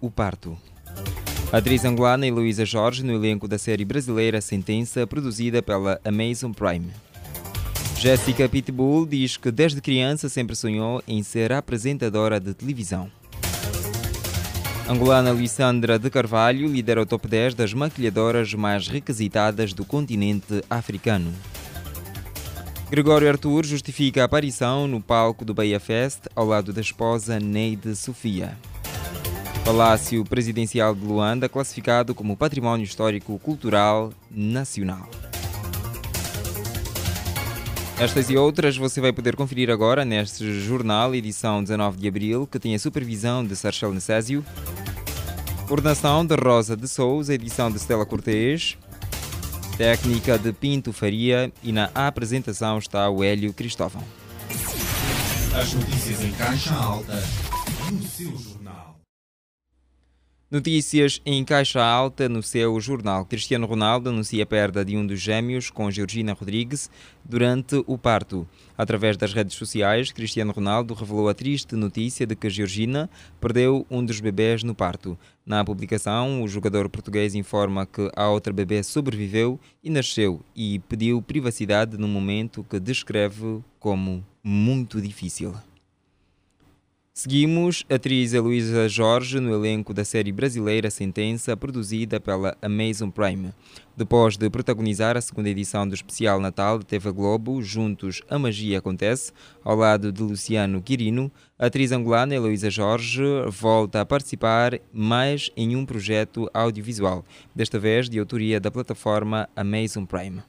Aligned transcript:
o 0.00 0.10
parto. 0.10 0.56
Atriz 1.52 1.84
angolana 1.84 2.26
Heloísa 2.26 2.64
Jorge 2.64 3.04
no 3.04 3.12
elenco 3.12 3.46
da 3.46 3.58
série 3.58 3.84
brasileira 3.84 4.40
Sentença, 4.40 5.06
produzida 5.06 5.62
pela 5.62 6.00
Amazon 6.04 6.52
Prime. 6.52 6.90
Jéssica 7.96 8.48
Pitbull 8.48 9.06
diz 9.06 9.36
que 9.36 9.50
desde 9.50 9.80
criança 9.80 10.28
sempre 10.28 10.56
sonhou 10.56 11.02
em 11.06 11.22
ser 11.22 11.52
apresentadora 11.52 12.40
de 12.40 12.52
televisão. 12.52 13.10
Angolana 14.86 15.32
Luisandra 15.32 15.98
de 15.98 16.10
Carvalho 16.10 16.68
lidera 16.68 17.00
o 17.00 17.06
top 17.06 17.26
10 17.26 17.54
das 17.54 17.72
maquilhadoras 17.72 18.52
mais 18.52 18.86
requisitadas 18.88 19.72
do 19.72 19.84
continente 19.84 20.62
africano. 20.68 21.32
Gregório 22.90 23.28
Arthur 23.28 23.64
justifica 23.64 24.20
a 24.20 24.24
aparição 24.26 24.86
no 24.86 25.00
palco 25.00 25.44
do 25.44 25.54
Bahia 25.54 25.80
Fest 25.80 26.26
ao 26.36 26.46
lado 26.46 26.72
da 26.72 26.82
esposa 26.82 27.40
Neide 27.40 27.96
Sofia. 27.96 28.58
Palácio 29.64 30.22
Presidencial 30.26 30.94
de 30.94 31.06
Luanda 31.06 31.48
classificado 31.48 32.14
como 32.14 32.36
Património 32.36 32.84
Histórico 32.84 33.38
Cultural 33.38 34.12
Nacional. 34.30 35.08
Estas 37.98 38.28
e 38.28 38.36
outras 38.36 38.76
você 38.76 39.00
vai 39.00 39.10
poder 39.10 39.34
conferir 39.36 39.70
agora 39.70 40.04
neste 40.04 40.60
jornal, 40.60 41.14
edição 41.14 41.62
19 41.62 41.96
de 41.96 42.06
abril, 42.06 42.46
que 42.46 42.58
tem 42.58 42.74
a 42.74 42.78
supervisão 42.78 43.42
de 43.42 43.56
Sarchel 43.56 43.94
Necésio, 43.94 44.44
coordenação 45.66 46.26
de 46.26 46.34
Rosa 46.34 46.76
de 46.76 46.86
Souza, 46.86 47.32
edição 47.32 47.70
de 47.70 47.78
Stella 47.78 48.04
Cortês, 48.04 48.76
técnica 49.78 50.38
de 50.38 50.52
Pinto 50.52 50.92
Faria 50.92 51.50
e 51.62 51.72
na 51.72 51.90
apresentação 51.94 52.76
está 52.76 53.08
o 53.08 53.24
Hélio 53.24 53.54
Cristóvão. 53.54 54.02
As 55.58 55.72
notícias 55.72 56.22
em 56.22 56.32
caixa 56.32 56.74
alta 56.74 57.14
no 57.90 58.02
seu 58.02 58.30
jornal. 58.30 58.53
Notícias 60.54 61.20
em 61.26 61.44
caixa 61.44 61.84
alta 61.84 62.28
no 62.28 62.40
seu 62.40 62.78
jornal. 62.78 63.24
Cristiano 63.24 63.66
Ronaldo 63.66 64.10
anuncia 64.10 64.44
a 64.44 64.46
perda 64.46 64.84
de 64.84 64.96
um 64.96 65.04
dos 65.04 65.20
gêmeos 65.20 65.68
com 65.68 65.90
Georgina 65.90 66.32
Rodrigues 66.32 66.88
durante 67.24 67.82
o 67.88 67.98
parto. 67.98 68.46
Através 68.78 69.16
das 69.16 69.32
redes 69.32 69.56
sociais, 69.56 70.12
Cristiano 70.12 70.52
Ronaldo 70.52 70.94
revelou 70.94 71.28
a 71.28 71.34
triste 71.34 71.74
notícia 71.74 72.24
de 72.24 72.36
que 72.36 72.48
Georgina 72.48 73.10
perdeu 73.40 73.84
um 73.90 74.04
dos 74.04 74.20
bebês 74.20 74.62
no 74.62 74.76
parto. 74.76 75.18
Na 75.44 75.64
publicação, 75.64 76.40
o 76.40 76.46
jogador 76.46 76.88
português 76.88 77.34
informa 77.34 77.84
que 77.84 78.08
a 78.14 78.28
outra 78.28 78.52
bebê 78.52 78.80
sobreviveu 78.84 79.58
e 79.82 79.90
nasceu 79.90 80.40
e 80.54 80.78
pediu 80.88 81.20
privacidade 81.20 81.98
num 81.98 82.06
momento 82.06 82.62
que 82.70 82.78
descreve 82.78 83.60
como 83.80 84.24
muito 84.40 85.02
difícil. 85.02 85.52
Seguimos 87.16 87.84
a 87.88 87.94
atriz 87.94 88.34
Heloísa 88.34 88.88
Jorge 88.88 89.38
no 89.38 89.54
elenco 89.54 89.94
da 89.94 90.04
série 90.04 90.32
brasileira 90.32 90.90
Sentença, 90.90 91.56
produzida 91.56 92.18
pela 92.18 92.58
Amazon 92.60 93.08
Prime. 93.08 93.54
Depois 93.96 94.36
de 94.36 94.50
protagonizar 94.50 95.16
a 95.16 95.20
segunda 95.20 95.48
edição 95.48 95.86
do 95.86 95.94
especial 95.94 96.40
Natal 96.40 96.76
de 96.76 96.84
TV 96.84 97.12
Globo, 97.12 97.62
Juntos 97.62 98.20
a 98.28 98.36
Magia 98.36 98.78
Acontece, 98.80 99.32
ao 99.62 99.76
lado 99.76 100.10
de 100.10 100.24
Luciano 100.24 100.82
Quirino, 100.82 101.30
a 101.56 101.66
atriz 101.66 101.92
angolana 101.92 102.34
Heloísa 102.34 102.68
Jorge 102.68 103.22
volta 103.48 104.00
a 104.00 104.04
participar 104.04 104.80
mais 104.92 105.52
em 105.56 105.76
um 105.76 105.86
projeto 105.86 106.50
audiovisual, 106.52 107.24
desta 107.54 107.78
vez 107.78 108.10
de 108.10 108.18
autoria 108.18 108.58
da 108.58 108.72
plataforma 108.72 109.48
Amazon 109.54 110.04
Prime. 110.04 110.42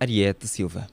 Ariete 0.00 0.48
Silva 0.48 0.88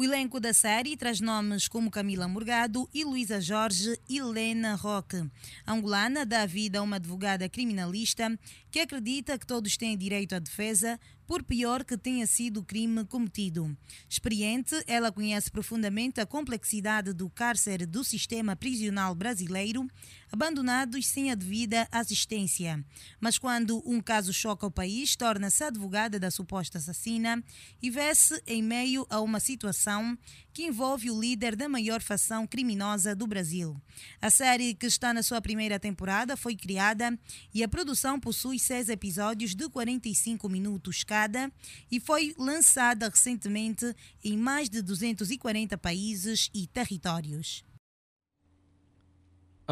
o 0.00 0.04
elenco 0.04 0.40
da 0.40 0.54
série 0.54 0.96
traz 0.96 1.20
nomes 1.20 1.68
como 1.68 1.90
Camila 1.90 2.26
Morgado 2.26 2.88
e 2.94 3.04
Luísa 3.04 3.38
Jorge 3.38 4.00
e 4.08 4.16
Helena 4.16 4.74
Roque. 4.74 5.22
A 5.66 5.74
angolana 5.74 6.24
dá 6.24 6.46
vida 6.46 6.78
a 6.78 6.82
uma 6.82 6.96
advogada 6.96 7.46
criminalista 7.50 8.34
que 8.70 8.80
acredita 8.80 9.38
que 9.38 9.46
todos 9.46 9.76
têm 9.76 9.98
direito 9.98 10.34
à 10.34 10.38
defesa, 10.38 10.98
por 11.30 11.44
pior 11.44 11.84
que 11.84 11.96
tenha 11.96 12.26
sido 12.26 12.58
o 12.58 12.64
crime 12.64 13.04
cometido. 13.04 13.76
Experiente, 14.08 14.74
ela 14.84 15.12
conhece 15.12 15.48
profundamente 15.48 16.20
a 16.20 16.26
complexidade 16.26 17.12
do 17.12 17.30
cárcere 17.30 17.86
do 17.86 18.02
sistema 18.02 18.56
prisional 18.56 19.14
brasileiro, 19.14 19.86
abandonados 20.32 21.06
sem 21.06 21.30
a 21.30 21.36
devida 21.36 21.86
assistência. 21.92 22.84
Mas 23.20 23.38
quando 23.38 23.80
um 23.86 24.00
caso 24.00 24.32
choca 24.32 24.66
o 24.66 24.72
país, 24.72 25.14
torna-se 25.14 25.62
advogada 25.62 26.18
da 26.18 26.32
suposta 26.32 26.78
assassina 26.78 27.40
e 27.80 27.90
vê-se 27.90 28.42
em 28.44 28.60
meio 28.60 29.06
a 29.08 29.20
uma 29.20 29.38
situação 29.38 30.18
que 30.52 30.66
envolve 30.66 31.10
o 31.10 31.20
líder 31.20 31.56
da 31.56 31.68
maior 31.68 32.00
facção 32.00 32.46
criminosa 32.46 33.14
do 33.14 33.26
Brasil. 33.26 33.76
A 34.20 34.30
série, 34.30 34.74
que 34.74 34.86
está 34.86 35.14
na 35.14 35.22
sua 35.22 35.40
primeira 35.40 35.78
temporada, 35.78 36.36
foi 36.36 36.56
criada 36.56 37.18
e 37.54 37.62
a 37.62 37.68
produção 37.68 38.18
possui 38.18 38.58
seis 38.58 38.88
episódios 38.88 39.54
de 39.54 39.68
45 39.68 40.48
minutos 40.48 41.04
cada 41.04 41.50
e 41.90 42.00
foi 42.00 42.34
lançada 42.38 43.08
recentemente 43.08 43.94
em 44.24 44.36
mais 44.36 44.68
de 44.68 44.82
240 44.82 45.76
países 45.78 46.50
e 46.54 46.66
territórios. 46.66 47.64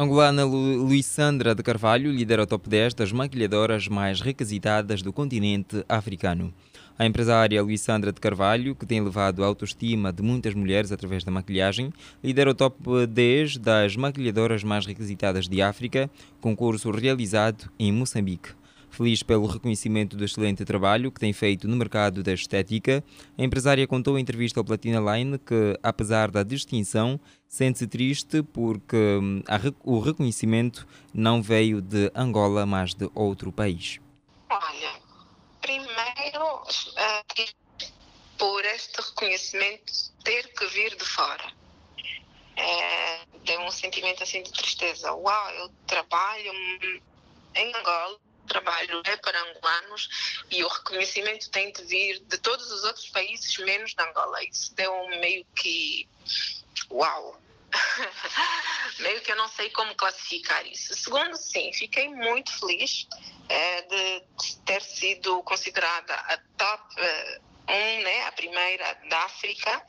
Angolana 0.01 0.45
Lu 0.45 0.85
Luisandra 0.85 1.53
de 1.53 1.61
Carvalho 1.61 2.09
lidera 2.09 2.43
o 2.43 2.47
top 2.47 2.69
10 2.69 2.93
das 2.93 3.11
maquilhadoras 3.11 3.89
mais 3.89 4.21
requisitadas 4.21 5.01
do 5.01 5.11
continente 5.11 5.83
africano. 5.89 6.53
A 6.99 7.05
empresária 7.05 7.63
Luisandra 7.63 8.11
de 8.11 8.19
Carvalho, 8.19 8.75
que 8.75 8.85
tem 8.85 8.99
levado 8.99 9.41
a 9.41 9.47
autoestima 9.47 10.11
de 10.11 10.21
muitas 10.21 10.53
mulheres 10.53 10.91
através 10.91 11.23
da 11.23 11.31
maquilhagem, 11.31 11.93
lidera 12.21 12.51
o 12.51 12.53
top 12.53 13.07
10 13.07 13.55
das 13.55 13.95
maquilhadoras 13.95 14.65
mais 14.65 14.85
requisitadas 14.85 15.47
de 15.47 15.61
África, 15.61 16.11
concurso 16.41 16.91
realizado 16.91 17.71
em 17.79 17.89
Moçambique. 17.93 18.49
Feliz 18.89 19.23
pelo 19.23 19.47
reconhecimento 19.47 20.17
do 20.17 20.25
excelente 20.25 20.65
trabalho 20.65 21.09
que 21.09 21.21
tem 21.21 21.31
feito 21.31 21.69
no 21.69 21.77
mercado 21.77 22.21
da 22.21 22.33
estética, 22.33 23.01
a 23.37 23.43
empresária 23.45 23.87
contou 23.87 24.19
em 24.19 24.21
entrevista 24.21 24.59
ao 24.59 24.65
Platina 24.65 24.99
Line 24.99 25.37
que, 25.37 25.79
apesar 25.81 26.29
da 26.29 26.43
distinção, 26.43 27.17
sente-se 27.47 27.87
triste 27.87 28.43
porque 28.43 28.97
hum, 28.97 29.41
o 29.85 29.99
reconhecimento 29.99 30.85
não 31.13 31.41
veio 31.41 31.81
de 31.81 32.11
Angola, 32.13 32.65
mas 32.65 32.93
de 32.93 33.09
outro 33.15 33.53
país. 33.53 34.01
Olha, 34.51 34.98
primeiro, 35.69 36.63
uh, 36.63 37.93
por 38.39 38.65
este 38.65 38.99
reconhecimento 39.01 39.93
ter 40.23 40.51
que 40.53 40.65
vir 40.67 40.95
de 40.95 41.05
fora. 41.05 41.53
É, 42.55 43.25
deu 43.43 43.61
um 43.61 43.71
sentimento 43.71 44.23
assim 44.23 44.41
de 44.41 44.51
tristeza. 44.51 45.13
Uau, 45.13 45.49
eu 45.51 45.69
trabalho 45.85 46.51
em 47.55 47.75
Angola, 47.75 48.19
trabalho 48.47 49.01
é 49.05 49.15
para 49.17 49.39
angolanos 49.43 50.09
e 50.49 50.63
o 50.63 50.67
reconhecimento 50.67 51.51
tem 51.51 51.71
de 51.71 51.83
vir 51.83 52.19
de 52.21 52.37
todos 52.39 52.71
os 52.71 52.83
outros 52.83 53.07
países, 53.09 53.55
menos 53.59 53.93
de 53.93 54.03
Angola. 54.03 54.43
Isso 54.45 54.73
deu 54.73 54.91
um 54.91 55.19
meio 55.19 55.45
que. 55.55 56.09
Uau! 56.89 57.39
meio 58.99 59.21
que 59.21 59.31
eu 59.31 59.35
não 59.35 59.47
sei 59.47 59.69
como 59.69 59.95
classificar 59.95 60.65
isso. 60.67 60.93
Segundo, 60.95 61.35
sim, 61.37 61.71
fiquei 61.73 62.09
muito 62.09 62.51
feliz 62.59 63.07
é, 63.47 63.81
de 63.81 64.23
ter 64.65 64.81
sido 64.81 65.41
considerada 65.43 66.13
a 66.13 66.37
top 66.57 67.01
uh, 67.01 67.49
um, 67.69 68.01
né, 68.01 68.25
a 68.25 68.31
primeira 68.31 68.97
da 69.09 69.25
África. 69.25 69.83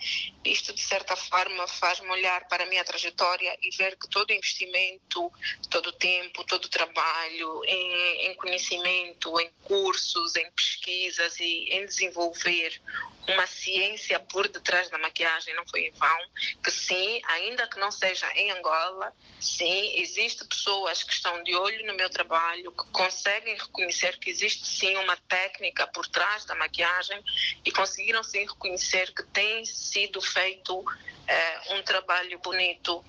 Isto, 0.45 0.75
de 0.75 0.81
certa 0.81 1.17
forma, 1.17 1.67
faz-me 1.67 2.11
olhar 2.11 2.47
para 2.47 2.65
a 2.65 2.67
minha 2.67 2.85
trajetória 2.85 3.57
e 3.63 3.75
ver 3.77 3.97
que 3.97 4.09
todo 4.09 4.33
investimento, 4.33 5.33
todo 5.71 5.89
o 5.89 5.93
tempo, 5.93 6.45
todo 6.45 6.67
o 6.67 6.69
trabalho 6.69 7.65
em, 7.65 8.27
em 8.27 8.35
conhecimento, 8.35 9.41
em 9.41 9.51
cursos, 9.65 10.37
em 10.37 10.51
pesquisas 10.53 11.41
e 11.41 11.69
em 11.71 11.87
desenvolver 11.87 12.81
uma 13.29 13.47
ciência 13.47 14.19
por 14.21 14.49
detrás 14.49 14.89
da 14.91 14.99
maquiagem, 14.99 15.55
não 15.55 15.65
foi 15.69 15.83
em 15.83 15.93
vão, 15.93 16.19
que 16.65 16.71
sim, 16.71 17.21
ainda 17.27 17.67
que 17.69 17.79
não 17.79 17.91
seja 17.91 18.31
em 18.35 18.51
Angola, 18.51 19.13
sim, 19.41 20.01
existe 20.01 20.45
pessoas 20.45 21.03
que 21.03 21.13
estão 21.13 21.43
de 21.43 21.55
olho 21.55 21.87
no 21.87 21.95
meu 21.95 22.11
trabalho, 22.11 22.73
que 22.73 22.85
conseguem 22.93 23.57
reconhecer 23.57 24.19
que 24.19 24.31
existe 24.31 24.67
sim 24.67 24.97
uma 24.97 25.17
técnica 25.29 25.87
por 25.89 26.07
trás 26.09 26.45
da 26.45 26.55
maquiagem 26.55 27.23
e 27.65 27.71
conseguiram 27.71 28.23
sim 28.23 28.41
reconhecer 28.47 29.13
que 29.15 29.23
tem 29.25 29.65
sido 29.65 30.21
feito 30.21 30.85
é, 31.27 31.75
um 31.75 31.83
trabalho 31.83 32.39
bonito 32.41 33.05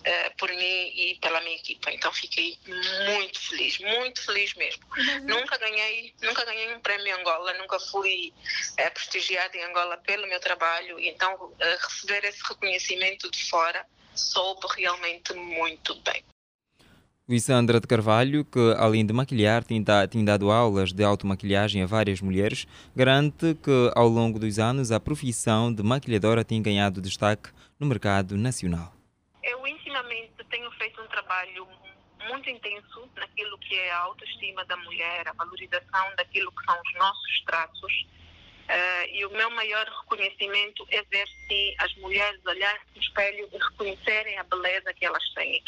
Uh, 0.00 0.36
por 0.38 0.48
mim 0.48 0.92
e 0.96 1.18
pela 1.20 1.40
minha 1.42 1.56
equipa. 1.56 1.90
Então 1.92 2.10
fiquei 2.10 2.56
muito 2.66 3.38
feliz, 3.38 3.78
muito 3.80 4.24
feliz 4.24 4.54
mesmo. 4.54 4.82
Uhum. 4.96 5.26
Nunca 5.26 5.58
ganhei, 5.58 6.14
nunca 6.22 6.42
ganhei 6.46 6.74
um 6.74 6.80
prémio 6.80 7.08
em 7.08 7.20
Angola, 7.20 7.52
nunca 7.58 7.78
fui 7.78 8.32
uh, 8.80 8.94
prestigiada 8.94 9.54
em 9.58 9.62
Angola 9.64 9.98
pelo 9.98 10.26
meu 10.26 10.40
trabalho. 10.40 10.98
Então 10.98 11.34
uh, 11.34 11.54
receber 11.82 12.24
esse 12.24 12.42
reconhecimento 12.48 13.30
de 13.30 13.44
fora 13.50 13.84
soube 14.14 14.66
realmente 14.74 15.34
muito 15.34 15.94
bem. 15.96 16.24
Luísandra 17.28 17.78
de 17.78 17.86
Carvalho, 17.86 18.42
que 18.44 18.74
além 18.78 19.04
de 19.04 19.12
maquilhar 19.12 19.62
tem, 19.62 19.84
tem 20.10 20.24
dado 20.24 20.50
aulas 20.50 20.94
de 20.94 21.04
automaquilhagem 21.04 21.82
a 21.82 21.86
várias 21.86 22.22
mulheres, 22.22 22.66
garante 22.96 23.54
que 23.62 23.92
ao 23.94 24.08
longo 24.08 24.38
dos 24.38 24.58
anos 24.58 24.90
a 24.90 24.98
profissão 24.98 25.72
de 25.72 25.82
maquilhadora 25.82 26.42
tem 26.42 26.62
ganhado 26.62 27.02
destaque 27.02 27.50
no 27.78 27.86
mercado 27.86 28.36
nacional 28.36 28.94
trabalho 31.30 31.66
muito 32.28 32.48
intenso 32.48 33.08
naquilo 33.16 33.58
que 33.58 33.74
é 33.74 33.90
a 33.90 33.98
autoestima 33.98 34.64
da 34.64 34.76
mulher, 34.76 35.28
a 35.28 35.32
valorização 35.32 36.14
daquilo 36.16 36.52
que 36.52 36.64
são 36.64 36.80
os 36.80 36.94
nossos 36.94 37.40
traços. 37.44 38.06
Uh, 38.70 39.06
e 39.10 39.26
o 39.26 39.30
meu 39.30 39.50
maior 39.50 39.84
reconhecimento 39.84 40.86
é 40.90 41.02
ver 41.02 41.26
se 41.48 41.74
as 41.78 41.92
mulheres 41.96 42.40
olharem 42.46 42.80
no 42.94 43.02
espelho 43.02 43.48
e 43.52 43.58
reconhecerem 43.58 44.38
a 44.38 44.44
beleza 44.44 44.94
que 44.94 45.04
elas 45.04 45.28
têm. 45.34 45.60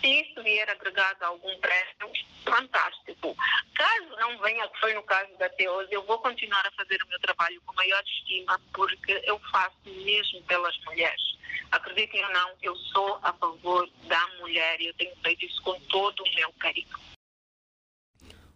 Se 0.00 0.06
isso 0.06 0.42
vier 0.42 0.68
agregado 0.68 1.22
a 1.22 1.28
algum 1.28 1.56
prémio, 1.58 2.12
fantástico. 2.44 3.36
Caso 3.74 4.16
não 4.18 4.38
venha, 4.38 4.66
que 4.68 4.80
foi 4.80 4.94
no 4.94 5.02
caso 5.04 5.30
da 5.38 5.48
Teose, 5.50 5.92
eu 5.92 6.02
vou 6.04 6.18
continuar 6.18 6.66
a 6.66 6.70
fazer 6.72 7.00
o 7.02 7.08
meu 7.08 7.20
trabalho 7.20 7.60
com 7.66 7.74
maior 7.74 8.02
estima, 8.02 8.60
porque 8.72 9.22
eu 9.24 9.38
faço 9.52 9.76
mesmo 9.84 10.42
pelas 10.44 10.76
mulheres. 10.84 11.38
Acreditem 11.70 12.24
ou 12.24 12.32
não, 12.32 12.50
eu 12.62 12.74
sou 12.76 13.18
a 13.22 13.32
favor 13.32 13.88
da 14.08 14.26
mulher 14.40 14.80
e 14.80 14.86
eu 14.86 14.94
tenho 14.94 15.14
feito 15.22 15.44
isso 15.44 15.62
com 15.62 15.78
todo 15.88 16.20
o 16.20 16.34
meu 16.34 16.52
carinho. 16.58 16.98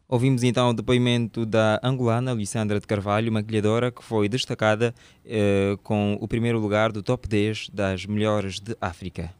Ouvimos 0.07 0.43
então 0.43 0.71
o 0.71 0.75
depoimento 0.75 1.47
da 1.47 1.81
angolana 1.83 2.33
Alessandra 2.33 2.79
de 2.79 2.87
Carvalho, 2.87 3.33
maquilhadora 3.33 3.91
que 3.91 4.05
foi 4.05 4.29
destacada 4.29 4.95
eh, 5.25 5.77
com 5.83 6.19
o 6.21 6.29
primeiro 6.29 6.59
lugar 6.59 6.93
do 6.93 7.03
top 7.03 7.27
10 7.27 7.71
das 7.71 8.05
melhores 8.05 8.61
de 8.61 8.77
África. 8.81 9.35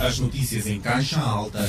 As 0.00 0.18
notícias 0.18 0.66
em 0.66 0.80
caixa 0.80 1.20
alta 1.20 1.60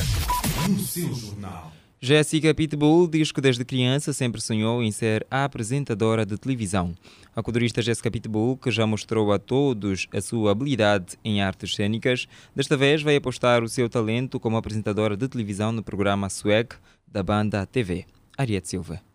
no 0.69 0.80
seu 0.80 1.13
jornal. 1.13 1.72
Jéssica 2.05 2.53
Pitbull 2.53 3.07
diz 3.07 3.31
que 3.31 3.41
desde 3.41 3.65
criança 3.65 4.13
sempre 4.13 4.39
sonhou 4.39 4.83
em 4.83 4.91
ser 4.91 5.25
a 5.31 5.43
apresentadora 5.43 6.23
de 6.23 6.37
televisão. 6.37 6.93
A 7.35 7.41
colorista 7.41 7.81
Jéssica 7.81 8.11
Pitbull, 8.11 8.57
que 8.57 8.69
já 8.69 8.85
mostrou 8.85 9.33
a 9.33 9.39
todos 9.39 10.05
a 10.13 10.21
sua 10.21 10.51
habilidade 10.51 11.17
em 11.23 11.41
artes 11.41 11.73
cênicas, 11.73 12.27
desta 12.55 12.77
vez 12.77 13.01
vai 13.01 13.15
apostar 13.15 13.63
o 13.63 13.67
seu 13.67 13.89
talento 13.89 14.39
como 14.39 14.55
apresentadora 14.55 15.17
de 15.17 15.27
televisão 15.27 15.71
no 15.71 15.81
programa 15.81 16.29
Swag 16.29 16.75
da 17.07 17.23
banda 17.23 17.65
TV. 17.65 18.05
Ariete 18.37 18.69
Silva. 18.69 19.14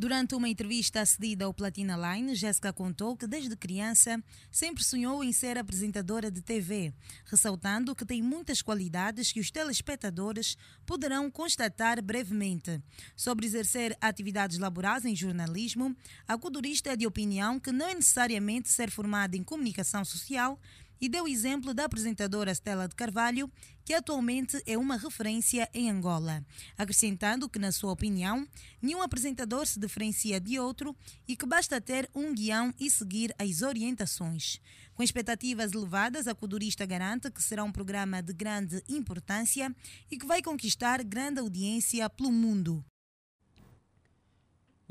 Durante 0.00 0.34
uma 0.34 0.48
entrevista 0.48 1.04
cedida 1.04 1.44
ao 1.44 1.52
Platina 1.52 1.94
Line, 1.94 2.34
Jéssica 2.34 2.72
contou 2.72 3.14
que 3.14 3.26
desde 3.26 3.54
criança 3.54 4.18
sempre 4.50 4.82
sonhou 4.82 5.22
em 5.22 5.30
ser 5.30 5.58
apresentadora 5.58 6.30
de 6.30 6.40
TV, 6.40 6.94
ressaltando 7.26 7.94
que 7.94 8.06
tem 8.06 8.22
muitas 8.22 8.62
qualidades 8.62 9.30
que 9.30 9.40
os 9.40 9.50
telespectadores 9.50 10.56
poderão 10.86 11.30
constatar 11.30 12.02
brevemente. 12.02 12.82
Sobre 13.14 13.44
exercer 13.44 13.94
atividades 14.00 14.56
laborais 14.56 15.04
em 15.04 15.14
jornalismo, 15.14 15.94
a 16.26 16.38
culturista 16.38 16.88
é 16.88 16.96
de 16.96 17.06
opinião 17.06 17.60
que 17.60 17.70
não 17.70 17.86
é 17.86 17.94
necessariamente 17.94 18.70
ser 18.70 18.90
formada 18.90 19.36
em 19.36 19.44
comunicação 19.44 20.02
social 20.02 20.58
e 21.00 21.08
deu 21.08 21.26
exemplo 21.26 21.72
da 21.72 21.84
apresentadora 21.84 22.52
Stella 22.52 22.86
de 22.86 22.94
Carvalho, 22.94 23.50
que 23.84 23.94
atualmente 23.94 24.62
é 24.66 24.76
uma 24.76 24.96
referência 24.96 25.68
em 25.72 25.90
Angola, 25.90 26.44
acrescentando 26.76 27.48
que, 27.48 27.58
na 27.58 27.72
sua 27.72 27.92
opinião, 27.92 28.46
nenhum 28.80 29.02
apresentador 29.02 29.66
se 29.66 29.80
diferencia 29.80 30.38
de 30.40 30.58
outro 30.58 30.94
e 31.26 31.34
que 31.34 31.46
basta 31.46 31.80
ter 31.80 32.08
um 32.14 32.34
guião 32.34 32.72
e 32.78 32.90
seguir 32.90 33.34
as 33.38 33.62
orientações. 33.62 34.60
Com 34.94 35.02
expectativas 35.02 35.72
elevadas, 35.72 36.28
a 36.28 36.34
codurista 36.34 36.84
garante 36.84 37.30
que 37.30 37.42
será 37.42 37.64
um 37.64 37.72
programa 37.72 38.22
de 38.22 38.32
grande 38.32 38.82
importância 38.88 39.74
e 40.10 40.18
que 40.18 40.26
vai 40.26 40.42
conquistar 40.42 41.02
grande 41.02 41.40
audiência 41.40 42.08
pelo 42.10 42.30
mundo. 42.30 42.84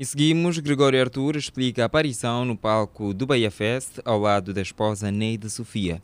E 0.00 0.06
seguimos, 0.06 0.58
Gregório 0.58 0.98
Arthur 0.98 1.36
explica 1.36 1.82
a 1.82 1.84
aparição 1.84 2.42
no 2.42 2.56
palco 2.56 3.12
do 3.12 3.26
Bahia 3.26 3.50
Fest 3.50 3.98
ao 4.02 4.18
lado 4.18 4.54
da 4.54 4.62
esposa 4.62 5.10
Neide 5.10 5.50
Sofia. 5.50 6.00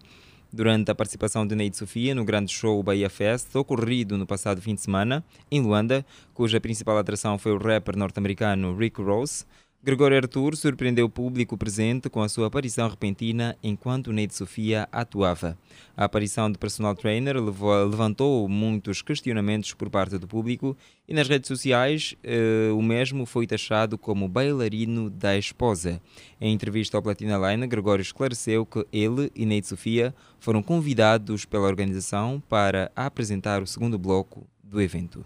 Durante 0.52 0.90
a 0.90 0.94
participação 0.94 1.46
de 1.46 1.54
Neide 1.54 1.78
Sofia 1.78 2.14
no 2.14 2.22
grande 2.22 2.52
show 2.52 2.82
Bahia 2.82 3.08
Fest, 3.08 3.56
ocorrido 3.56 4.18
no 4.18 4.26
passado 4.26 4.60
fim 4.60 4.74
de 4.74 4.82
semana, 4.82 5.24
em 5.50 5.62
Luanda, 5.62 6.04
cuja 6.34 6.60
principal 6.60 6.98
atração 6.98 7.38
foi 7.38 7.52
o 7.52 7.56
rapper 7.56 7.96
norte-americano 7.96 8.76
Rick 8.76 9.00
Ross, 9.00 9.46
Gregório 9.86 10.16
Arthur 10.16 10.56
surpreendeu 10.56 11.06
o 11.06 11.08
público 11.08 11.56
presente 11.56 12.10
com 12.10 12.20
a 12.20 12.28
sua 12.28 12.48
aparição 12.48 12.88
repentina 12.88 13.56
enquanto 13.62 14.12
Neide 14.12 14.34
Sofia 14.34 14.88
atuava. 14.90 15.56
A 15.96 16.06
aparição 16.06 16.50
do 16.50 16.58
personal 16.58 16.92
trainer 16.96 17.36
levou, 17.36 17.86
levantou 17.86 18.48
muitos 18.48 19.00
questionamentos 19.00 19.74
por 19.74 19.88
parte 19.88 20.18
do 20.18 20.26
público 20.26 20.76
e 21.06 21.14
nas 21.14 21.28
redes 21.28 21.46
sociais 21.46 22.16
eh, 22.24 22.68
o 22.72 22.82
mesmo 22.82 23.24
foi 23.24 23.46
taxado 23.46 23.96
como 23.96 24.28
bailarino 24.28 25.08
da 25.08 25.38
esposa. 25.38 26.02
Em 26.40 26.52
entrevista 26.52 26.96
ao 26.96 27.02
Platina 27.02 27.38
Line, 27.38 27.68
Gregório 27.68 28.02
esclareceu 28.02 28.66
que 28.66 28.84
ele 28.92 29.30
e 29.36 29.46
Neide 29.46 29.68
Sofia 29.68 30.12
foram 30.40 30.64
convidados 30.64 31.44
pela 31.44 31.68
organização 31.68 32.42
para 32.48 32.90
apresentar 32.96 33.62
o 33.62 33.66
segundo 33.68 33.96
bloco 33.96 34.48
do 34.64 34.82
evento. 34.82 35.24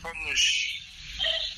Fomos 0.00 0.79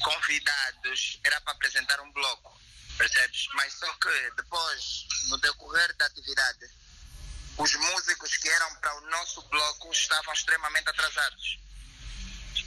convidados, 0.03 1.21
era 1.25 1.41
para 1.41 1.53
apresentar 1.53 2.01
um 2.01 2.13
bloco, 2.13 2.61
percebes? 2.99 3.49
Mas 3.55 3.73
só 3.75 3.93
que 3.95 4.31
depois, 4.37 5.07
no 5.29 5.39
decorrer 5.39 5.97
da 5.97 6.07
atividade, 6.07 6.71
os 7.59 7.75
músicos 7.75 8.37
que 8.37 8.49
eram 8.49 8.75
para 8.77 8.95
o 8.97 9.01
nosso 9.11 9.43
bloco 9.43 9.93
estavam 9.93 10.33
extremamente 10.33 10.89
atrasados. 10.89 11.59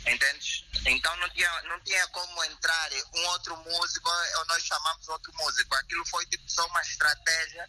Entendes? 0.06 0.64
Então 0.86 1.16
não 1.18 1.30
tinha, 1.30 1.62
não 1.64 1.80
tinha 1.82 2.08
como 2.10 2.44
entrar 2.46 2.90
um 3.14 3.26
outro 3.28 3.58
músico 3.58 4.10
ou 4.38 4.46
nós 4.46 4.64
chamamos 4.64 5.08
outro 5.10 5.34
músico. 5.34 5.76
Aquilo 5.76 6.06
foi 6.08 6.26
tipo 6.28 6.48
só 6.50 6.66
uma 6.68 6.82
estratégia 6.82 7.68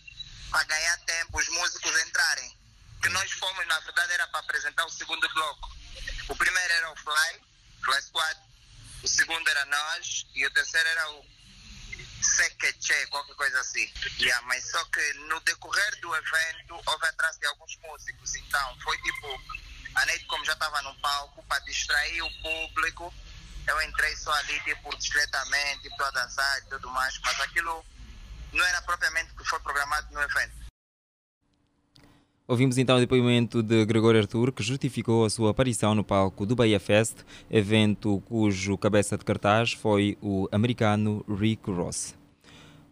para 0.51 0.65
ganhar 0.65 0.99
tempo, 0.99 1.39
os 1.39 1.49
músicos 1.49 2.01
entrarem. 2.03 2.57
Que 3.03 3.09
nós 3.09 3.31
fomos, 3.33 3.67
na 3.67 3.81
verdade, 3.81 4.13
era 4.13 4.27
para 4.29 4.41
apresentar 4.41 4.85
o 4.85 4.91
segundo 4.91 5.29
bloco. 5.33 5.77
O 6.29 6.37
primeiro 6.37 6.73
era 6.73 6.91
o 6.91 6.97
Fly, 6.97 7.41
Fly 7.85 8.03
Squad, 8.03 8.41
o 9.07 9.09
segundo 9.09 9.49
era 9.49 9.65
nós 9.67 10.27
e 10.35 10.45
o 10.45 10.51
terceiro 10.51 10.89
era 10.89 11.11
o 11.13 11.25
Sequeche, 12.21 13.07
qualquer 13.07 13.37
coisa 13.37 13.61
assim. 13.61 13.89
Yeah, 14.19 14.45
mas 14.49 14.69
só 14.69 14.85
que 14.87 15.13
no 15.29 15.39
decorrer 15.41 16.01
do 16.01 16.13
evento 16.13 16.83
houve 16.85 17.07
atrás 17.07 17.39
de 17.39 17.47
alguns 17.47 17.77
músicos, 17.77 18.35
então 18.35 18.81
foi 18.81 19.01
tipo, 19.03 19.41
a 19.95 20.07
Neide 20.07 20.25
como 20.25 20.45
já 20.45 20.55
estava 20.55 20.83
no 20.83 20.93
palco, 20.97 21.41
para 21.45 21.61
distrair 21.61 22.21
o 22.21 22.43
público, 22.43 23.15
eu 23.69 23.83
entrei 23.83 24.17
só 24.17 24.33
ali 24.33 24.59
tipo 24.65 24.97
discretamente, 24.97 25.89
para 25.97 26.11
dançar 26.11 26.59
e 26.59 26.63
tudo 26.63 26.91
mais, 26.91 27.17
mas 27.21 27.41
aquilo 27.43 27.87
não 28.53 28.65
era 28.65 28.83
propriamente 28.83 29.31
o 29.33 29.37
que 29.37 29.49
foi 29.49 29.61
programado 29.61 30.13
no 30.13 30.21
evento. 30.21 30.66
Ouvimos 32.49 32.79
então 32.79 32.97
o 32.97 33.01
depoimento 33.01 33.61
de 33.61 33.85
Gregório 33.85 34.21
Arthur, 34.21 34.53
que 34.53 34.63
justificou 34.63 35.25
a 35.25 35.31
sua 35.31 35.51
aparição 35.51 35.97
no 35.97 36.05
palco 36.05 36.47
do 36.47 36.55
Bahia 36.55 36.79
Fest, 36.79 37.17
evento 37.51 38.23
cujo 38.27 38.79
cabeça 38.79 39.19
de 39.19 39.25
cartaz 39.25 39.73
foi 39.73 40.17
o 40.23 40.49
americano 40.53 41.25
Rick 41.29 41.69
Ross. 41.69 42.15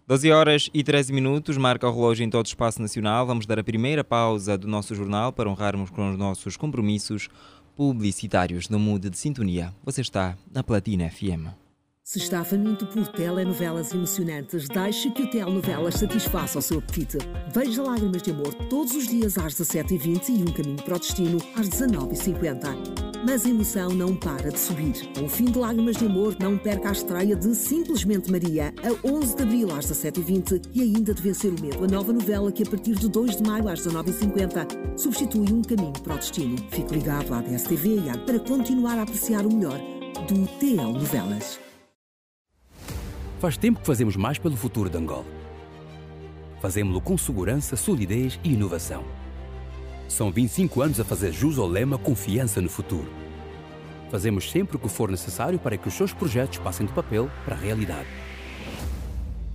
12 0.09 0.33
horas 0.33 0.71
e 0.75 0.83
13 0.83 1.13
minutos, 1.13 1.57
marca 1.57 1.89
o 1.89 1.95
relógio 1.95 2.25
em 2.25 2.31
todo 2.31 2.45
o 2.45 2.49
espaço 2.49 2.83
nacional. 2.83 3.27
Vamos 3.27 3.47
dar 3.47 3.61
a 3.61 3.65
primeira 3.65 4.03
pausa 4.03 4.59
do 4.59 4.67
nosso 4.67 4.93
jornal 4.93 5.33
para 5.33 5.49
honrarmos 5.49 5.89
com 5.89 6.11
os 6.11 6.19
nossos 6.19 6.57
compromissos 6.57 7.29
publicitários 7.77 8.69
no 8.69 8.81
Mude 8.81 9.09
de 9.09 9.17
Sintonia. 9.17 9.73
Você 9.85 10.01
está 10.01 10.37
na 10.53 10.65
Platina 10.65 11.09
FM. 11.09 11.64
Se 12.07 12.19
está 12.19 12.45
faminto 12.45 12.85
por 12.85 13.09
telenovelas 13.09 13.95
emocionantes, 13.95 14.69
deixe 14.69 15.11
que 15.11 15.23
o 15.23 15.31
Telenovelas 15.31 15.95
satisfaça 15.95 16.59
o 16.59 16.63
seu 16.63 16.77
apetite. 16.79 17.17
Veja 17.51 17.83
Lágrimas 17.83 18.21
de 18.21 18.31
Amor 18.31 18.53
todos 18.69 18.95
os 18.95 19.09
dias 19.09 19.39
às 19.39 19.55
17h20 19.55 20.29
e 20.29 20.43
Um 20.43 20.53
Caminho 20.53 20.83
para 20.83 20.97
o 20.97 20.99
Destino 20.99 21.39
às 21.57 21.67
19h50. 21.71 23.25
Mas 23.27 23.47
a 23.47 23.49
emoção 23.49 23.89
não 23.89 24.15
para 24.15 24.51
de 24.51 24.61
subir. 24.61 24.93
Com 25.15 25.25
o 25.25 25.29
fim 25.31 25.47
de 25.47 25.59
Lágrimas 25.59 25.97
de 25.97 26.05
Amor, 26.05 26.37
não 26.39 26.59
perca 26.59 26.91
a 26.91 26.93
estreia 26.93 27.35
de 27.35 27.55
Simplesmente 27.55 28.31
Maria, 28.31 28.75
a 28.83 29.09
11 29.09 29.37
de 29.37 29.43
abril 29.43 29.75
às 29.75 29.87
17h20 29.87 30.63
e 30.75 30.83
ainda 30.83 31.15
de 31.15 31.23
Vencer 31.23 31.55
o 31.55 31.59
Medo, 31.59 31.85
a 31.85 31.89
nova 31.89 32.13
novela 32.13 32.53
que 32.53 32.65
a 32.65 32.67
partir 32.67 32.97
de 32.97 33.09
2 33.09 33.37
de 33.37 33.43
maio 33.49 33.67
às 33.67 33.81
19h50 33.81 34.99
substitui 34.99 35.51
Um 35.51 35.63
Caminho 35.63 35.95
para 36.03 36.17
o 36.17 36.19
Destino. 36.19 36.59
Fique 36.71 36.93
ligado 36.93 37.33
à 37.33 37.41
DSTV 37.41 37.97
e 37.97 38.19
para 38.27 38.39
continuar 38.41 38.99
a 38.99 39.05
apreciar 39.05 39.47
o 39.47 39.51
melhor 39.51 39.81
do 40.29 40.47
TL 40.59 40.93
Novelas. 40.93 41.64
Faz 43.45 43.59
tempo 43.59 43.81
que 43.81 43.87
fazemos 43.87 44.17
mais 44.17 44.39
pelo 44.39 44.57
futuro 44.57 44.89
de 44.89 44.97
Angola. 44.97 45.27
Fazemos-lo 46.63 46.99
com 46.99 47.19
segurança, 47.19 47.77
solidez 47.77 48.41
e 48.43 48.55
inovação. 48.55 49.05
São 50.09 50.33
25 50.33 50.81
anos 50.81 50.99
a 50.99 51.05
fazer 51.05 51.31
jus 51.31 51.59
ao 51.59 51.67
lema 51.67 51.99
Confiança 51.99 52.63
no 52.63 52.71
Futuro. 52.71 53.13
Fazemos 54.11 54.51
sempre 54.51 54.79
o 54.79 54.79
que 54.79 54.89
for 54.89 55.11
necessário 55.11 55.59
para 55.59 55.77
que 55.77 55.87
os 55.87 55.93
seus 55.93 56.11
projetos 56.11 56.57
passem 56.57 56.87
do 56.87 56.95
papel 56.95 57.31
para 57.45 57.55
a 57.55 57.59
realidade. 57.59 58.09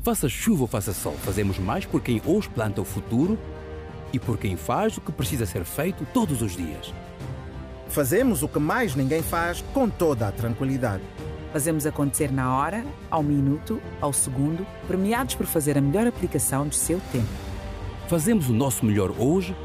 Faça 0.04 0.30
chuva 0.30 0.62
ou 0.62 0.68
faça 0.68 0.94
sol, 0.94 1.16
fazemos 1.24 1.58
mais 1.58 1.84
por 1.84 2.00
quem 2.00 2.22
hoje 2.24 2.48
planta 2.48 2.82
o 2.82 2.86
futuro 2.86 3.40
e 4.14 4.20
por 4.20 4.38
quem 4.38 4.56
faz 4.56 4.98
o 4.98 5.02
que 5.02 5.12
precisa 5.12 5.48
ser 5.48 5.66
feito 5.66 6.06
todos 6.14 6.44
os 6.44 6.56
dias. 6.56 6.94
Fazemos 7.88 8.44
o 8.44 8.48
que 8.48 8.60
mais 8.60 8.94
ninguém 8.94 9.24
faz 9.24 9.64
com 9.74 9.90
toda 9.90 10.28
a 10.28 10.32
tranquilidade. 10.32 11.02
Fazemos 11.52 11.88
acontecer 11.88 12.32
na 12.32 12.56
hora, 12.56 12.86
ao 13.10 13.24
minuto, 13.24 13.82
ao 14.00 14.14
segundo, 14.14 14.66
premiados 14.88 15.34
por 15.34 15.48
fazer 15.48 15.78
a 15.78 15.82
melhor 15.82 16.06
aplicação 16.06 16.68
do 16.68 16.76
seu 16.76 17.02
tempo. 17.12 17.28
Fazemos 18.08 18.50
o 18.50 18.54
nosso 18.54 18.86
melhor 18.86 19.12
hoje, 19.18 19.56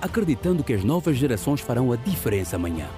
acreditando 0.00 0.64
que 0.64 0.72
as 0.72 0.82
novas 0.82 1.16
gerações 1.16 1.60
farão 1.60 1.92
a 1.92 1.96
diferença 1.96 2.56
amanhã. 2.56 2.88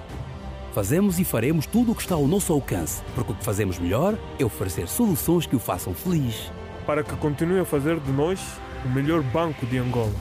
Fazemos 0.73 1.19
e 1.19 1.25
faremos 1.25 1.65
tudo 1.65 1.91
o 1.91 1.95
que 1.95 2.01
está 2.01 2.15
ao 2.15 2.27
nosso 2.27 2.53
alcance, 2.53 3.01
porque 3.15 3.33
o 3.33 3.35
que 3.35 3.43
fazemos 3.43 3.79
melhor 3.79 4.17
é 4.39 4.45
oferecer 4.45 4.87
soluções 4.87 5.45
que 5.45 5.55
o 5.55 5.59
façam 5.59 5.93
feliz. 5.93 6.51
Para 6.85 7.03
que 7.03 7.15
continue 7.17 7.59
a 7.59 7.65
fazer 7.65 7.99
de 7.99 8.11
nós 8.11 8.39
o 8.85 8.89
melhor 8.89 9.21
banco 9.23 9.65
de 9.65 9.77
Angola. 9.77 10.13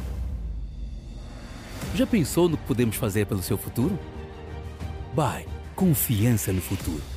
Já 1.95 2.07
pensou 2.07 2.49
no 2.49 2.57
que 2.57 2.65
podemos 2.65 2.97
fazer 2.97 3.27
pelo 3.27 3.43
seu 3.43 3.57
futuro? 3.57 3.97
Bye, 5.15 5.47
confiança 5.77 6.53
no 6.53 6.61
futuro. 6.61 7.16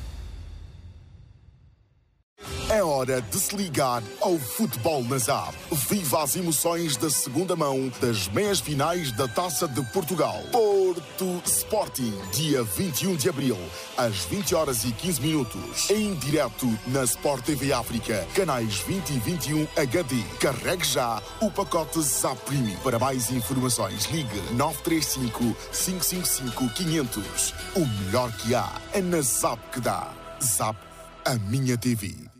Hora 3.00 3.22
de 3.22 3.38
se 3.38 3.56
ligar 3.56 4.02
ao 4.20 4.38
futebol 4.38 5.02
na 5.04 5.16
ZAP. 5.16 5.54
Viva 5.88 6.22
as 6.22 6.36
emoções 6.36 6.98
da 6.98 7.08
segunda 7.08 7.56
mão 7.56 7.90
das 7.98 8.28
meias 8.28 8.60
finais 8.60 9.10
da 9.12 9.26
Taça 9.26 9.66
de 9.66 9.82
Portugal. 9.90 10.38
Porto 10.52 11.40
Sporting, 11.46 12.12
dia 12.30 12.62
21 12.62 13.16
de 13.16 13.30
abril, 13.30 13.56
às 13.96 14.16
20 14.26 14.54
horas 14.54 14.84
e 14.84 14.92
15 14.92 15.20
minutos. 15.22 15.88
Em 15.88 16.14
direto 16.14 16.66
na 16.88 17.02
Sport 17.04 17.42
TV 17.42 17.72
África, 17.72 18.26
canais 18.34 18.80
20 18.80 19.10
e 19.10 19.18
21 19.18 19.66
HD. 19.76 20.22
Carregue 20.38 20.84
já 20.86 21.22
o 21.40 21.50
pacote 21.50 22.02
ZAP 22.02 22.38
Premium. 22.44 22.76
Para 22.80 22.98
mais 22.98 23.30
informações, 23.30 24.04
ligue 24.10 24.40
935 24.52 25.56
555 25.72 26.68
500. 26.74 27.54
O 27.76 27.86
melhor 28.04 28.30
que 28.32 28.54
há 28.54 28.70
é 28.92 29.00
na 29.00 29.22
ZAP 29.22 29.58
que 29.72 29.80
dá. 29.80 30.12
ZAP, 30.42 30.76
a 31.24 31.34
minha 31.36 31.78
TV. 31.78 32.39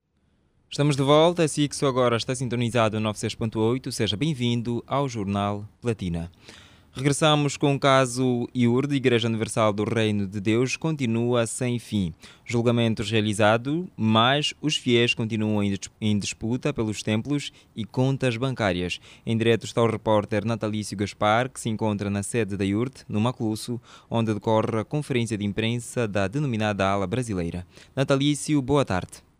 Estamos 0.71 0.95
de 0.95 1.03
volta, 1.03 1.43
assim 1.43 1.67
que 1.67 1.85
agora 1.85 2.15
está 2.15 2.33
sintonizado 2.33 2.97
no 2.97 3.11
96.8, 3.11 3.91
seja 3.91 4.15
bem-vindo 4.15 4.81
ao 4.87 5.09
Jornal 5.09 5.67
Platina. 5.81 6.31
Regressamos 6.93 7.57
com 7.57 7.75
o 7.75 7.79
caso 7.79 8.47
IUR 8.55 8.87
de 8.87 8.95
Igreja 8.95 9.27
Universal 9.27 9.73
do 9.73 9.83
Reino 9.83 10.25
de 10.25 10.39
Deus 10.39 10.77
continua 10.77 11.45
sem 11.45 11.77
fim. 11.77 12.13
Julgamentos 12.45 13.11
realizados, 13.11 13.85
mas 13.97 14.53
os 14.61 14.77
fiéis 14.77 15.13
continuam 15.13 15.61
em 15.99 16.17
disputa 16.17 16.73
pelos 16.73 17.03
templos 17.03 17.51
e 17.75 17.83
contas 17.83 18.37
bancárias. 18.37 19.01
Em 19.25 19.37
direto 19.37 19.65
está 19.65 19.83
o 19.83 19.91
repórter 19.91 20.45
Natalício 20.45 20.95
Gaspar, 20.95 21.49
que 21.49 21.59
se 21.59 21.67
encontra 21.67 22.09
na 22.09 22.23
sede 22.23 22.55
da 22.55 22.63
IURT, 22.63 23.03
no 23.09 23.19
Maclusso, 23.19 23.79
onde 24.09 24.33
decorre 24.33 24.79
a 24.79 24.85
conferência 24.85 25.37
de 25.37 25.43
imprensa 25.43 26.07
da 26.07 26.29
denominada 26.29 26.87
ala 26.87 27.05
brasileira. 27.05 27.67
Natalício, 27.93 28.61
boa 28.61 28.85
tarde. 28.85 29.30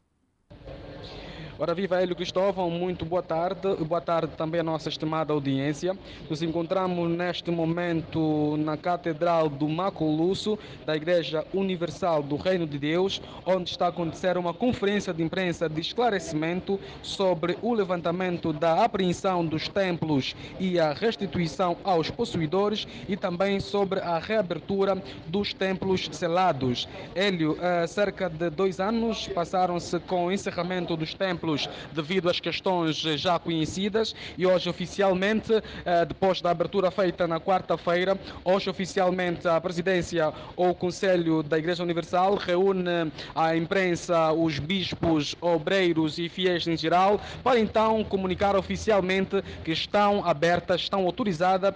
Ora, 1.62 1.76
viva 1.76 2.02
Hélio 2.02 2.16
Cristóvão, 2.16 2.72
muito 2.72 3.06
boa 3.06 3.22
tarde. 3.22 3.76
Boa 3.86 4.02
tarde 4.02 4.34
também 4.36 4.62
à 4.62 4.64
nossa 4.64 4.90
estimada 4.90 5.32
audiência. 5.32 5.96
Nos 6.28 6.42
encontramos 6.42 7.08
neste 7.08 7.52
momento 7.52 8.58
na 8.58 8.76
Catedral 8.76 9.48
do 9.48 9.70
Macolusso, 9.70 10.58
da 10.88 10.96
Igreja 10.96 11.46
Universal 11.54 12.24
do 12.24 12.36
Reino 12.36 12.66
de 12.66 12.80
Deus, 12.80 13.22
onde 13.46 13.70
está 13.70 13.86
a 13.86 13.90
acontecer 13.90 14.40
uma 14.40 14.56
conferência 14.56 15.14
de 15.14 15.22
imprensa 15.22 15.70
de 15.70 15.80
esclarecimento 15.80 16.80
sobre 17.04 17.56
o 17.62 17.76
levantamento 17.76 18.52
da 18.52 18.84
apreensão 18.84 19.46
dos 19.46 19.68
templos 19.68 20.36
e 20.60 20.80
a 20.80 20.94
restituição 20.94 21.78
aos 21.84 22.10
possuidores 22.10 22.88
e 23.08 23.16
também 23.16 23.60
sobre 23.60 24.00
a 24.00 24.18
reabertura 24.18 25.00
dos 25.28 25.54
templos 25.54 26.10
selados. 26.12 26.90
Hélio, 27.14 27.56
há 27.62 27.86
cerca 27.86 28.28
de 28.28 28.50
dois 28.50 28.80
anos 28.80 29.28
passaram-se 29.28 30.00
com 30.00 30.26
o 30.26 30.32
encerramento 30.32 30.98
dos 30.98 31.14
templos 31.14 31.51
devido 31.92 32.30
às 32.30 32.40
questões 32.40 32.98
já 32.98 33.40
conhecidas. 33.40 34.16
E 34.38 34.46
hoje 34.46 34.70
oficialmente, 34.70 35.54
eh, 35.86 36.06
depois 36.06 36.42
da 36.42 36.52
abertura 36.52 36.92
feita 36.92 37.28
na 37.28 37.40
quarta-feira, 37.40 38.18
hoje 38.44 38.70
oficialmente 38.70 39.48
a 39.48 39.60
presidência 39.60 40.34
ou 40.56 40.70
o 40.70 40.76
Conselho 40.76 41.44
da 41.44 41.58
Igreja 41.58 41.84
Universal 41.84 42.36
reúne 42.36 43.12
a 43.36 43.56
imprensa, 43.56 44.32
os 44.32 44.60
bispos, 44.60 45.36
obreiros 45.42 46.18
e 46.18 46.30
fiéis 46.30 46.68
em 46.68 46.78
geral 46.78 47.20
para 47.44 47.60
então 47.60 48.04
comunicar 48.04 48.56
oficialmente 48.56 49.42
que 49.64 49.72
estão 49.72 50.26
abertas, 50.26 50.82
estão 50.82 51.06
autorizadas 51.06 51.74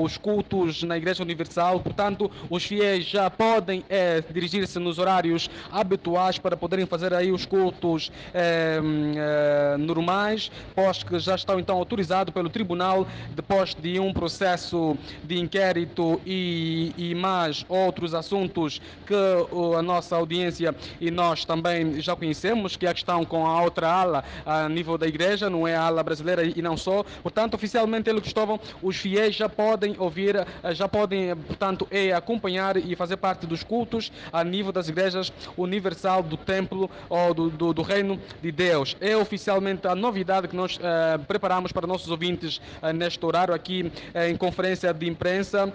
os 0.00 0.16
cultos 0.16 0.82
na 0.82 0.96
Igreja 0.96 1.22
Universal, 1.22 1.80
portanto 1.80 2.30
os 2.48 2.64
fiéis 2.64 3.04
já 3.04 3.30
podem 3.30 3.84
é, 3.88 4.22
dirigir-se 4.30 4.78
nos 4.78 4.98
horários 4.98 5.48
habituais 5.70 6.38
para 6.38 6.56
poderem 6.56 6.86
fazer 6.86 7.12
aí 7.14 7.32
os 7.32 7.46
cultos 7.46 8.10
eh, 9.16 9.76
normais, 9.78 10.50
pós 10.74 11.02
que 11.02 11.18
já 11.18 11.34
estão 11.34 11.58
então 11.58 11.76
autorizados 11.76 12.32
pelo 12.32 12.48
tribunal 12.48 13.06
depois 13.34 13.74
de 13.74 13.98
um 13.98 14.12
processo 14.12 14.96
de 15.24 15.38
inquérito 15.38 16.20
e, 16.24 16.92
e 16.96 17.14
mais 17.14 17.64
outros 17.68 18.14
assuntos 18.14 18.80
que 19.06 19.14
a 19.76 19.82
nossa 19.82 20.16
audiência 20.16 20.74
e 21.00 21.10
nós 21.10 21.44
também 21.44 22.00
já 22.00 22.14
conhecemos, 22.14 22.76
que 22.76 22.86
é 22.86 22.90
a 22.90 22.94
questão 22.94 23.24
com 23.24 23.46
a 23.46 23.62
outra 23.62 23.88
ala 23.88 24.24
a 24.46 24.68
nível 24.68 24.96
da 24.96 25.06
igreja, 25.06 25.50
não 25.50 25.66
é 25.66 25.74
a 25.74 25.82
ala 25.82 26.02
brasileira 26.02 26.44
e 26.44 26.62
não 26.62 26.76
só. 26.76 27.04
Portanto, 27.22 27.54
oficialmente, 27.54 28.08
ele 28.08 28.20
Cristóvão, 28.20 28.60
os 28.82 28.96
fiéis 28.96 29.34
já 29.34 29.48
podem 29.48 29.96
ouvir, 29.98 30.36
eh, 30.36 30.74
já 30.74 30.88
podem, 30.88 31.34
portanto, 31.34 31.86
é, 31.90 32.12
acompanhar 32.12 32.76
e 32.76 32.94
fazer 32.94 33.16
parte 33.16 33.46
dos 33.46 33.62
cultos 33.62 34.12
a 34.32 34.44
nível 34.44 34.72
das 34.72 34.88
igrejas 34.88 35.32
universal 35.56 36.22
do 36.22 36.36
templo 36.36 36.90
ou 37.08 37.34
do, 37.34 37.50
do, 37.50 37.72
do 37.72 37.82
reino 37.82 38.20
de 38.42 38.52
Deus 38.52 38.89
é 39.00 39.16
oficialmente 39.16 39.86
a 39.86 39.94
novidade 39.94 40.48
que 40.48 40.56
nós 40.56 40.76
uh, 40.76 41.18
preparamos 41.26 41.72
para 41.72 41.86
nossos 41.86 42.10
ouvintes 42.10 42.60
uh, 42.82 42.92
neste 42.92 43.24
horário 43.24 43.54
aqui 43.54 43.92
uh, 44.14 44.18
em 44.30 44.36
conferência 44.36 44.92
de 44.92 45.08
imprensa 45.08 45.72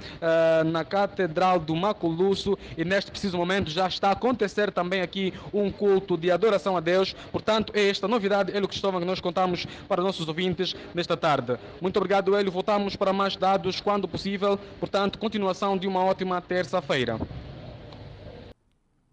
na 0.66 0.84
Catedral 0.84 1.60
do 1.60 1.76
Maculusso 1.76 2.58
e 2.78 2.84
neste 2.84 3.12
preciso 3.12 3.38
momento 3.38 3.70
já 3.70 3.88
está 3.88 4.10
a 4.10 4.12
acontecer 4.12 4.72
também 4.72 5.02
aqui 5.02 5.34
um 5.54 5.72
culto 5.72 6.18
de 6.18 6.32
adoração 6.32 6.76
a 6.76 6.80
Deus. 6.80 7.16
Portanto, 7.32 7.72
é 7.76 7.90
esta 7.90 8.08
novidade, 8.08 8.56
Hélio 8.56 8.68
Cristóvão, 8.68 9.00
que 9.00 9.06
nós 9.06 9.20
contamos 9.20 9.66
para 9.88 10.02
nossos 10.02 10.28
ouvintes 10.28 10.76
nesta 10.94 11.16
tarde. 11.16 11.58
Muito 11.82 11.98
obrigado, 11.98 12.36
Hélio. 12.36 12.52
Voltamos 12.52 12.96
para 12.96 13.14
mais 13.14 13.36
dados 13.36 13.80
quando 13.82 14.08
possível. 14.08 14.60
Portanto, 14.80 15.20
continuação 15.20 15.78
de 15.78 15.88
uma 15.88 16.04
ótima 16.04 16.42
terça-feira. 16.42 17.20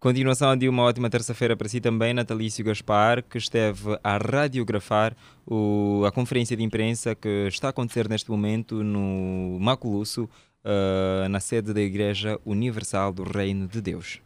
Continuação 0.03 0.57
de 0.57 0.67
uma 0.67 0.83
ótima 0.83 1.09
terça-feira 1.09 1.55
para 1.55 1.69
si 1.69 1.79
também, 1.79 2.13
Natalício 2.13 2.65
Gaspar, 2.65 3.23
que 3.23 3.37
esteve 3.37 3.97
a 4.03 4.17
radiografar 4.17 5.15
o, 5.47 6.03
a 6.05 6.11
conferência 6.11 6.57
de 6.57 6.61
imprensa 6.61 7.15
que 7.15 7.47
está 7.47 7.67
a 7.67 7.69
acontecer 7.69 8.09
neste 8.09 8.29
momento 8.29 8.83
no 8.83 9.57
Maculusso, 9.61 10.25
uh, 10.25 11.29
na 11.29 11.39
sede 11.39 11.73
da 11.73 11.79
Igreja 11.79 12.37
Universal 12.45 13.13
do 13.13 13.23
Reino 13.23 13.65
de 13.65 13.79
Deus. 13.81 14.19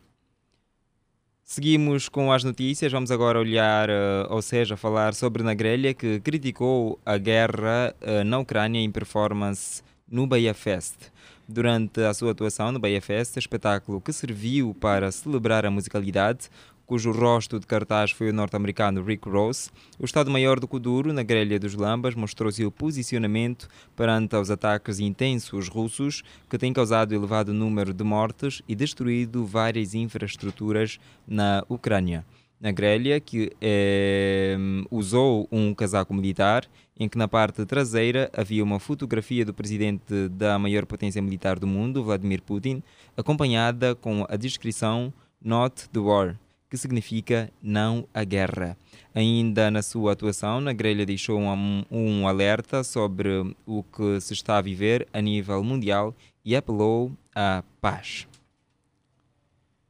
Seguimos 1.44 2.10
com 2.10 2.32
as 2.32 2.44
notícias, 2.44 2.92
vamos 2.92 3.12
agora 3.12 3.40
olhar, 3.40 3.88
uh, 3.88 3.94
ou 4.32 4.42
seja, 4.42 4.76
falar 4.76 5.14
sobre 5.14 5.44
Nagrelha, 5.44 5.94
que 5.94 6.20
criticou 6.22 7.00
a 7.06 7.20
guerra 7.20 7.94
uh, 8.02 8.24
na 8.24 8.40
Ucrânia 8.40 8.80
em 8.80 8.90
performance 8.90 9.84
no 10.10 10.26
Bahia 10.26 10.56
Fest 10.56 11.12
durante 11.48 12.02
a 12.02 12.14
sua 12.14 12.32
atuação 12.32 12.72
no 12.72 12.80
Bahia 12.80 13.02
Fest, 13.02 13.38
espetáculo 13.38 14.02
que 14.02 14.12
serviu 14.12 14.74
para 14.74 15.12
celebrar 15.12 15.66
a 15.66 15.72
musicalidade, 15.72 16.50
cujo 16.86 17.12
rosto 17.12 17.60
de 17.60 17.68
cartaz 17.68 18.12
foi 18.12 18.30
o 18.30 18.34
norte-americano 18.34 19.04
Rick 19.04 19.28
Ross, 19.30 19.70
o 20.00 20.06
Estado-Maior 20.06 20.60
do 20.60 20.68
Kuduro, 20.68 21.12
na 21.12 21.22
grelha 21.22 21.60
dos 21.60 21.74
Lambas, 21.74 22.16
mostrou 22.16 22.52
seu 22.52 22.72
posicionamento 22.72 23.68
perante 23.96 24.36
os 24.36 24.50
ataques 24.50 25.00
intensos 25.00 25.68
russos 25.68 26.24
que 26.50 26.58
têm 26.58 26.72
causado 26.72 27.14
elevado 27.14 27.54
número 27.54 27.94
de 27.94 28.04
mortes 28.04 28.62
e 28.68 28.76
destruído 28.76 29.46
várias 29.46 29.94
infraestruturas 29.94 31.00
na 31.28 31.64
Ucrânia 31.68 32.26
na 32.60 32.72
grelha, 32.72 33.20
que 33.20 33.52
eh, 33.62 34.58
usou 34.90 35.48
um 35.52 35.74
casaco 35.74 36.14
militar, 36.14 36.66
em 37.00 37.08
que 37.08 37.18
na 37.18 37.28
parte 37.28 37.66
traseira 37.66 38.30
havia 38.36 38.64
uma 38.64 38.80
fotografia 38.80 39.46
do 39.46 39.54
presidente 39.54 40.28
da 40.30 40.58
maior 40.58 40.86
potência 40.86 41.22
militar 41.22 41.60
do 41.60 41.68
mundo, 41.68 42.04
Vladimir 42.04 42.42
Putin, 42.42 42.82
acompanhada 43.16 43.94
com 43.94 44.26
a 44.28 44.36
descrição 44.36 45.14
Not 45.40 45.88
the 45.90 46.00
War, 46.00 46.36
que 46.70 46.78
significa 46.78 47.52
não 47.62 48.08
a 48.14 48.24
guerra. 48.24 48.76
Ainda 49.14 49.70
na 49.70 49.84
sua 49.84 50.14
atuação, 50.14 50.60
na 50.60 50.74
grelha 50.74 51.06
deixou 51.06 51.40
um, 51.40 51.84
um 51.92 52.28
alerta 52.28 52.84
sobre 52.84 53.56
o 53.66 53.84
que 53.84 54.20
se 54.20 54.34
está 54.34 54.58
a 54.58 54.62
viver 54.62 55.08
a 55.14 55.22
nível 55.22 55.64
mundial 55.64 56.16
e 56.44 56.56
apelou 56.56 57.12
à 57.36 57.64
paz. 57.80 58.28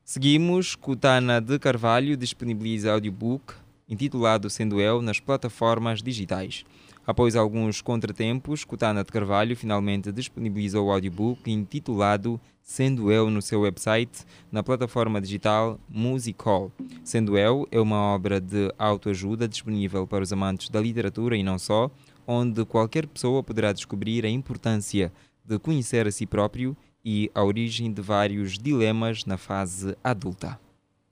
Seguimos, 0.09 0.73
Cutana 0.73 1.41
de 1.41 1.59
Carvalho 1.59 2.15
disponibiliza 2.15 2.93
audiobook 2.93 3.53
intitulado 3.89 4.49
Sendo 4.49 4.79
Eu 4.79 5.01
nas 5.01 5.19
plataformas 5.19 6.01
digitais. 6.01 6.63
Após 7.05 7.35
alguns 7.35 7.81
contratempos, 7.81 8.63
Cutana 8.63 9.03
de 9.03 9.11
Carvalho 9.11 9.53
finalmente 9.53 10.09
disponibilizou 10.13 10.87
o 10.87 10.91
audiobook 10.93 11.51
intitulado 11.51 12.39
Sendo 12.63 13.11
Eu 13.11 13.29
no 13.29 13.41
seu 13.41 13.59
website, 13.59 14.25
na 14.49 14.63
plataforma 14.63 15.19
digital 15.19 15.77
Music 15.89 16.41
Hall. 16.41 16.71
Sendo 17.03 17.37
Eu 17.37 17.67
é 17.69 17.77
uma 17.77 17.99
obra 18.13 18.39
de 18.39 18.73
autoajuda 18.79 19.45
disponível 19.45 20.07
para 20.07 20.23
os 20.23 20.31
amantes 20.31 20.69
da 20.69 20.79
literatura 20.79 21.35
e 21.35 21.43
não 21.43 21.59
só, 21.59 21.91
onde 22.25 22.63
qualquer 22.63 23.07
pessoa 23.07 23.43
poderá 23.43 23.73
descobrir 23.73 24.25
a 24.25 24.29
importância 24.29 25.11
de 25.43 25.59
conhecer 25.59 26.07
a 26.07 26.11
si 26.11 26.25
próprio 26.25 26.77
e 27.09 27.31
a 27.33 27.41
origem 27.41 27.89
de 27.93 28.01
vários 28.01 28.57
dilemas 28.59 29.23
na 29.23 29.37
fase 29.37 29.95
adulta. 30.03 30.59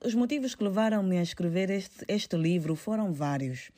Os 0.04 0.14
motivos 0.14 0.54
que 0.54 0.62
levaram-me 0.62 1.16
a 1.16 1.22
escrever 1.22 1.70
este, 1.70 2.04
este 2.06 2.36
livro 2.36 2.76
foram 2.76 3.14
vários. 3.14 3.70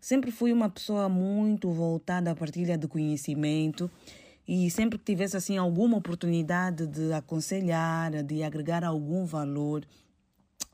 Sempre 0.00 0.30
fui 0.30 0.52
uma 0.52 0.70
pessoa 0.70 1.08
muito 1.08 1.68
voltada 1.72 2.30
à 2.30 2.36
partilha 2.36 2.78
de 2.78 2.86
conhecimento 2.86 3.90
e 4.46 4.70
sempre 4.70 4.96
que 4.96 5.04
tivesse 5.04 5.36
assim 5.36 5.58
alguma 5.58 5.96
oportunidade 5.96 6.86
de 6.86 7.12
aconselhar, 7.12 8.22
de 8.22 8.44
agregar 8.44 8.84
algum 8.84 9.24
valor, 9.24 9.84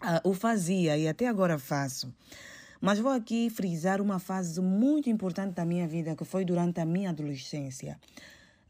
uh, 0.02 0.28
o 0.28 0.34
fazia 0.34 0.98
e 0.98 1.08
até 1.08 1.26
agora 1.26 1.58
faço. 1.58 2.14
Mas 2.82 2.98
vou 2.98 3.12
aqui 3.12 3.48
frisar 3.48 3.98
uma 4.02 4.18
fase 4.18 4.60
muito 4.60 5.08
importante 5.08 5.54
da 5.54 5.64
minha 5.64 5.88
vida, 5.88 6.14
que 6.14 6.24
foi 6.26 6.44
durante 6.44 6.82
a 6.82 6.84
minha 6.84 7.08
adolescência. 7.08 7.98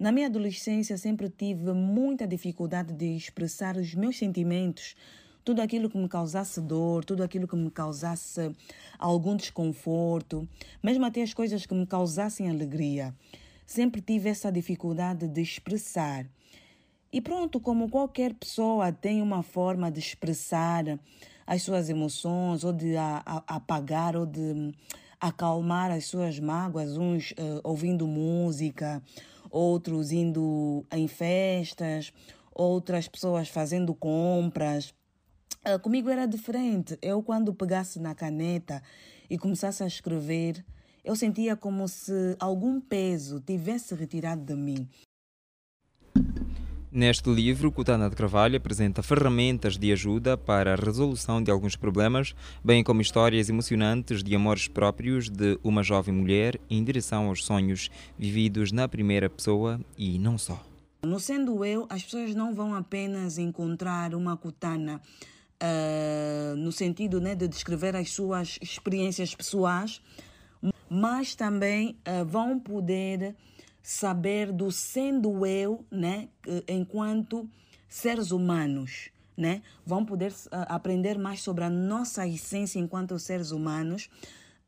Na 0.02 0.10
minha 0.10 0.26
adolescência, 0.26 0.98
sempre 0.98 1.30
tive 1.30 1.72
muita 1.72 2.26
dificuldade 2.26 2.92
de 2.92 3.16
expressar 3.16 3.76
os 3.76 3.94
meus 3.94 4.18
sentimentos, 4.18 4.96
tudo 5.44 5.62
aquilo 5.62 5.88
que 5.88 5.96
me 5.96 6.08
causasse 6.08 6.60
dor, 6.60 7.04
tudo 7.04 7.22
aquilo 7.22 7.46
que 7.46 7.54
me 7.54 7.70
causasse 7.70 8.50
algum 8.98 9.36
desconforto, 9.36 10.48
mesmo 10.82 11.04
até 11.04 11.22
as 11.22 11.32
coisas 11.32 11.66
que 11.66 11.72
me 11.72 11.86
causassem 11.86 12.50
alegria. 12.50 13.14
Sempre 13.64 14.00
tive 14.00 14.28
essa 14.28 14.50
dificuldade 14.50 15.28
de 15.28 15.40
expressar. 15.40 16.26
E 17.12 17.20
pronto, 17.20 17.60
como 17.60 17.88
qualquer 17.88 18.34
pessoa 18.34 18.90
tem 18.90 19.22
uma 19.22 19.44
forma 19.44 19.88
de 19.88 20.00
expressar 20.00 20.98
as 21.46 21.62
suas 21.62 21.88
emoções, 21.88 22.64
ou 22.64 22.72
de 22.72 22.96
apagar, 23.46 24.16
ou 24.16 24.26
de 24.26 24.74
acalmar 25.20 25.92
as 25.92 26.06
suas 26.06 26.40
mágoas, 26.40 26.96
uns 26.96 27.30
uh, 27.30 27.60
ouvindo 27.62 28.08
música, 28.08 29.00
outros 29.52 30.10
indo 30.10 30.84
em 30.90 31.06
festas, 31.06 32.12
outras 32.52 33.06
pessoas 33.06 33.48
fazendo 33.48 33.94
compras. 33.94 34.94
Uh, 35.64 35.78
comigo 35.78 36.08
era 36.08 36.26
diferente. 36.26 36.98
Eu, 37.00 37.22
quando 37.22 37.54
pegasse 37.54 38.00
na 38.00 38.14
caneta 38.14 38.82
e 39.30 39.38
começasse 39.38 39.84
a 39.84 39.86
escrever, 39.86 40.64
eu 41.04 41.14
sentia 41.14 41.54
como 41.54 41.86
se 41.86 42.36
algum 42.40 42.80
peso 42.80 43.40
tivesse 43.40 43.94
retirado 43.94 44.42
de 44.42 44.54
mim. 44.54 44.88
Neste 46.94 47.30
livro, 47.30 47.72
Cutana 47.72 48.10
de 48.10 48.14
Carvalho 48.14 48.58
apresenta 48.58 49.02
ferramentas 49.02 49.78
de 49.78 49.90
ajuda 49.90 50.36
para 50.36 50.74
a 50.74 50.76
resolução 50.76 51.42
de 51.42 51.50
alguns 51.50 51.74
problemas, 51.74 52.34
bem 52.62 52.84
como 52.84 53.00
histórias 53.00 53.48
emocionantes 53.48 54.22
de 54.22 54.34
amores 54.34 54.68
próprios 54.68 55.30
de 55.30 55.58
uma 55.64 55.82
jovem 55.82 56.12
mulher 56.12 56.60
em 56.68 56.84
direção 56.84 57.28
aos 57.28 57.46
sonhos 57.46 57.88
vividos 58.18 58.72
na 58.72 58.86
primeira 58.86 59.30
pessoa 59.30 59.80
e 59.96 60.18
não 60.18 60.36
só. 60.36 60.62
No 61.02 61.18
sendo 61.18 61.64
eu, 61.64 61.86
as 61.88 62.02
pessoas 62.02 62.34
não 62.34 62.54
vão 62.54 62.74
apenas 62.74 63.38
encontrar 63.38 64.14
uma 64.14 64.36
Cutana 64.36 65.00
uh, 65.62 66.56
no 66.56 66.70
sentido 66.70 67.22
né, 67.22 67.34
de 67.34 67.48
descrever 67.48 67.96
as 67.96 68.10
suas 68.10 68.58
experiências 68.60 69.34
pessoais, 69.34 70.02
mas 70.90 71.34
também 71.34 71.96
uh, 72.06 72.22
vão 72.22 72.58
poder 72.60 73.34
saber 73.82 74.52
do 74.52 74.70
sendo 74.70 75.44
eu, 75.44 75.84
né, 75.90 76.28
enquanto 76.68 77.48
seres 77.88 78.30
humanos, 78.30 79.10
né? 79.36 79.62
Vão 79.84 80.04
poder 80.04 80.32
uh, 80.32 80.64
aprender 80.68 81.18
mais 81.18 81.42
sobre 81.42 81.64
a 81.64 81.70
nossa 81.70 82.26
essência 82.26 82.78
enquanto 82.78 83.18
seres 83.18 83.50
humanos, 83.50 84.08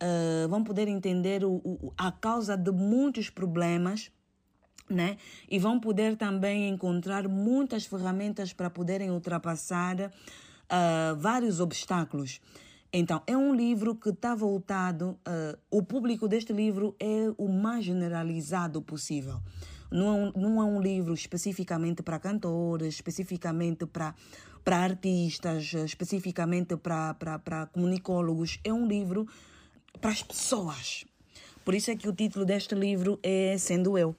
uh, 0.03 0.49
vão 0.49 0.63
poder 0.63 0.89
entender 0.89 1.45
o, 1.45 1.55
o, 1.65 1.93
a 1.97 2.13
causa 2.13 2.57
de 2.57 2.71
muitos 2.71 3.31
problemas, 3.31 4.11
né? 4.89 5.17
E 5.49 5.59
vão 5.59 5.81
poder 5.81 6.17
também 6.17 6.69
encontrar 6.69 7.27
muitas 7.29 7.87
ferramentas 7.87 8.53
para 8.53 8.69
poderem 8.69 9.11
ultrapassar 9.11 9.97
uh, 10.01 11.17
vários 11.17 11.61
obstáculos. 11.61 12.41
Então, 12.97 13.21
é 13.27 13.37
um 13.37 13.53
livro 13.53 13.97
que 13.97 14.11
está 14.11 14.37
voltado, 14.37 15.19
uh, 15.27 15.59
o 15.69 15.83
público 15.83 16.29
deste 16.29 16.53
livro 16.53 16.95
é 17.01 17.29
o 17.37 17.49
mais 17.49 17.85
generalizado 17.85 18.81
possível. 18.81 19.41
Não 19.91 20.07
é 20.07 20.13
um, 20.13 20.33
não 20.41 20.63
é 20.63 20.65
um 20.65 20.81
livro 20.81 21.13
especificamente 21.13 22.05
para 22.05 22.21
cantores, 22.21 22.95
especificamente 22.95 23.85
para, 23.85 24.15
para 24.65 24.77
artistas, 24.77 25.75
especificamente 25.75 26.77
para, 26.77 27.15
para, 27.15 27.37
para 27.41 27.67
comunicólogos. 27.67 28.61
É 28.63 28.73
um 28.73 28.87
livro 28.87 29.27
para 30.01 30.13
as 30.13 30.23
pessoas. 30.23 31.05
Por 31.65 31.75
isso 31.75 31.91
é 31.91 31.97
que 31.97 32.09
o 32.09 32.13
título 32.13 32.45
deste 32.45 32.77
livro 32.77 33.19
é 33.25 33.59
Sendo 33.59 33.99
Eu. 33.99 34.15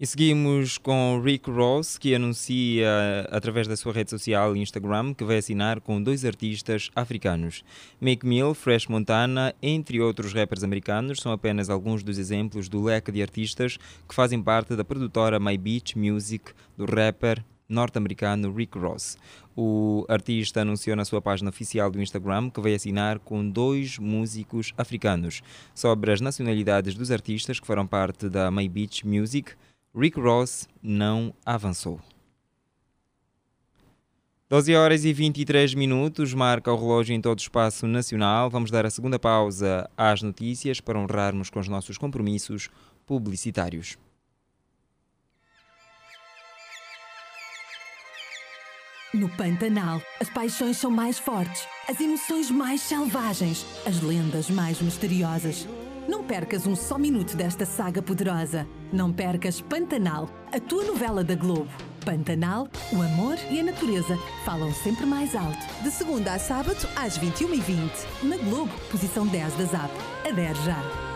E 0.00 0.06
seguimos 0.06 0.78
com 0.78 1.20
Rick 1.20 1.50
Ross, 1.50 1.98
que 1.98 2.14
anuncia 2.14 2.88
através 3.32 3.66
da 3.66 3.76
sua 3.76 3.92
rede 3.92 4.10
social 4.10 4.54
Instagram 4.54 5.12
que 5.12 5.24
vai 5.24 5.38
assinar 5.38 5.80
com 5.80 6.00
dois 6.00 6.24
artistas 6.24 6.88
africanos. 6.94 7.64
Meek 8.00 8.24
Mill, 8.24 8.54
Fresh 8.54 8.86
Montana, 8.86 9.52
entre 9.60 10.00
outros 10.00 10.32
rappers 10.32 10.62
americanos, 10.62 11.18
são 11.18 11.32
apenas 11.32 11.68
alguns 11.68 12.04
dos 12.04 12.16
exemplos 12.16 12.68
do 12.68 12.80
leque 12.80 13.10
de 13.10 13.20
artistas 13.20 13.76
que 14.08 14.14
fazem 14.14 14.40
parte 14.40 14.76
da 14.76 14.84
produtora 14.84 15.40
My 15.40 15.58
Beach 15.58 15.98
Music 15.98 16.52
do 16.76 16.84
rapper 16.84 17.44
norte-americano 17.68 18.54
Rick 18.54 18.78
Ross. 18.78 19.18
O 19.56 20.06
artista 20.08 20.60
anunciou 20.60 20.96
na 20.96 21.04
sua 21.04 21.20
página 21.20 21.50
oficial 21.50 21.90
do 21.90 22.00
Instagram 22.00 22.50
que 22.50 22.60
vai 22.60 22.74
assinar 22.74 23.18
com 23.18 23.50
dois 23.50 23.98
músicos 23.98 24.72
africanos. 24.78 25.42
Sobre 25.74 26.12
as 26.12 26.20
nacionalidades 26.20 26.94
dos 26.94 27.10
artistas 27.10 27.58
que 27.58 27.66
foram 27.66 27.84
parte 27.84 28.28
da 28.28 28.48
My 28.50 28.68
Beach 28.68 29.04
Music, 29.04 29.52
Rick 29.94 30.20
Ross 30.20 30.68
não 30.82 31.34
avançou. 31.44 32.00
12 34.48 34.74
horas 34.74 35.04
e 35.04 35.12
23 35.12 35.74
minutos, 35.74 36.32
marca 36.32 36.72
o 36.72 36.76
relógio 36.76 37.14
em 37.14 37.20
todo 37.20 37.38
o 37.38 37.42
espaço 37.42 37.86
nacional. 37.86 38.48
Vamos 38.48 38.70
dar 38.70 38.86
a 38.86 38.90
segunda 38.90 39.18
pausa 39.18 39.90
às 39.94 40.22
notícias 40.22 40.80
para 40.80 40.98
honrarmos 40.98 41.50
com 41.50 41.60
os 41.60 41.68
nossos 41.68 41.98
compromissos 41.98 42.70
publicitários. 43.04 43.98
No 49.12 49.28
Pantanal, 49.30 50.02
as 50.20 50.28
paixões 50.30 50.76
são 50.76 50.90
mais 50.90 51.18
fortes, 51.18 51.66
as 51.88 51.98
emoções 51.98 52.50
mais 52.50 52.82
selvagens, 52.82 53.66
as 53.86 54.00
lendas 54.02 54.48
mais 54.50 54.80
misteriosas. 54.80 55.66
Não 56.08 56.24
percas 56.24 56.66
um 56.66 56.74
só 56.74 56.96
minuto 56.96 57.36
desta 57.36 57.66
saga 57.66 58.00
poderosa. 58.00 58.66
Não 58.90 59.12
percas 59.12 59.60
Pantanal, 59.60 60.30
a 60.50 60.58
tua 60.58 60.82
novela 60.84 61.22
da 61.22 61.34
Globo. 61.34 61.68
Pantanal, 62.02 62.66
o 62.90 63.02
amor 63.02 63.36
e 63.50 63.60
a 63.60 63.62
natureza 63.62 64.16
falam 64.42 64.72
sempre 64.72 65.04
mais 65.04 65.36
alto. 65.36 65.82
De 65.82 65.90
segunda 65.90 66.32
a 66.32 66.38
sábado, 66.38 66.88
às 66.96 67.18
21h20. 67.18 67.90
Na 68.22 68.38
Globo, 68.38 68.72
posição 68.90 69.26
10 69.26 69.52
da 69.52 69.64
ZAP. 69.66 69.90
Adere 70.26 70.58
já. 70.64 71.07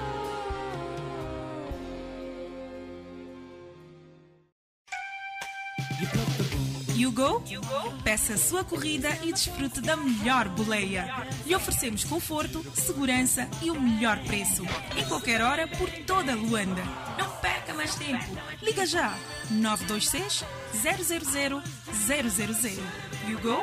You 7.13 7.41
put 7.41 7.45
the 7.45 7.51
boom 7.51 7.53
You 7.53 7.61
go? 7.61 7.93
Peça 8.03 8.35
a 8.35 8.39
sua 8.39 8.65
corrida 8.65 9.09
e 9.23 9.33
desfrute 9.33 9.81
da 9.81 9.97
melhor 9.97 10.49
boleia. 10.49 11.29
Lhe 11.47 11.55
oferecemos 11.55 12.05
conforto, 12.05 12.65
segurança 12.75 13.49
e 13.61 13.71
o 13.71 13.81
melhor 13.81 14.19
preço. 14.25 14.65
Em 14.97 15.05
qualquer 15.07 15.43
hora, 15.43 15.69
por 15.69 15.91
toda 16.07 16.35
Luanda. 16.35 16.83
Não 17.19 17.31
perca 17.37 17.75
mais 17.75 17.95
tempo. 17.95 18.25
Liga 18.63 18.87
já. 18.87 19.17
926 19.51 20.45
000 20.73 22.55
000. 22.55 22.83
You 23.29 23.39
go? 23.41 23.63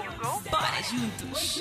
Bora 0.50 0.82
juntos! 0.84 1.60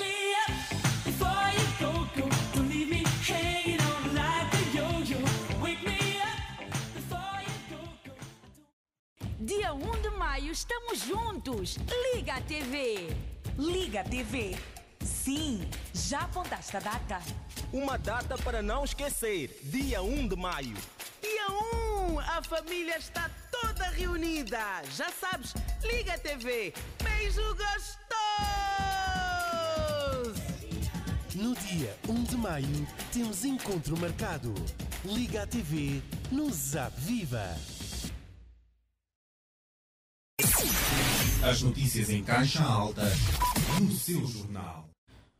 1 10.39 10.41
de 10.41 10.45
maio 10.45 10.51
estamos 10.51 11.01
juntos. 11.01 11.77
Liga 12.13 12.35
a 12.35 12.41
TV. 12.41 13.09
Liga 13.57 14.01
a 14.01 14.03
TV. 14.03 14.57
Sim, 15.03 15.67
já 15.93 16.21
apontaste 16.21 16.77
a 16.77 16.79
data? 16.79 17.21
Uma 17.73 17.97
data 17.97 18.37
para 18.37 18.61
não 18.61 18.85
esquecer. 18.85 19.59
Dia 19.63 20.01
1 20.01 20.29
de 20.29 20.35
maio. 20.37 20.77
Dia 21.21 21.47
1, 22.09 22.19
a 22.19 22.41
família 22.43 22.97
está 22.97 23.29
toda 23.51 23.89
reunida. 23.89 24.81
Já 24.95 25.09
sabes, 25.09 25.53
liga 25.83 26.13
a 26.13 26.17
TV. 26.17 26.73
Beijo 27.03 27.43
gostoso! 27.55 27.99
No 31.35 31.53
dia 31.55 31.95
1 32.07 32.23
de 32.23 32.37
maio, 32.37 32.87
temos 33.11 33.43
encontro 33.43 33.97
marcado. 33.97 34.53
Liga 35.03 35.43
a 35.43 35.47
TV 35.47 36.01
no 36.31 36.49
Zap 36.49 36.93
Viva. 36.97 37.55
As 41.41 41.61
notícias 41.61 42.09
em 42.09 42.21
caixa 42.21 42.61
alta 42.61 43.01
no 43.79 43.91
seu 43.91 44.25
jornal. 44.27 44.89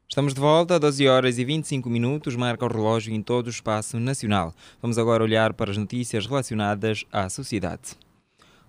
Estamos 0.08 0.34
de 0.34 0.40
volta, 0.40 0.80
12 0.80 1.08
horas 1.10 1.38
e 1.38 1.44
25 1.44 1.90
minutos, 1.90 2.38
marca 2.38 2.66
o 2.66 2.70
relógio 2.70 3.14
em 3.14 3.22
todo 3.22 3.48
o 3.48 3.50
espaço 3.50 4.00
nacional. 4.00 4.54
Vamos 4.82 4.98
agora 4.98 5.24
olhar 5.24 5.54
para 5.54 5.72
as 5.72 5.78
notícias 5.78 6.26
relacionadas 6.26 7.04
à 7.12 7.30
sociedade. 7.30 7.98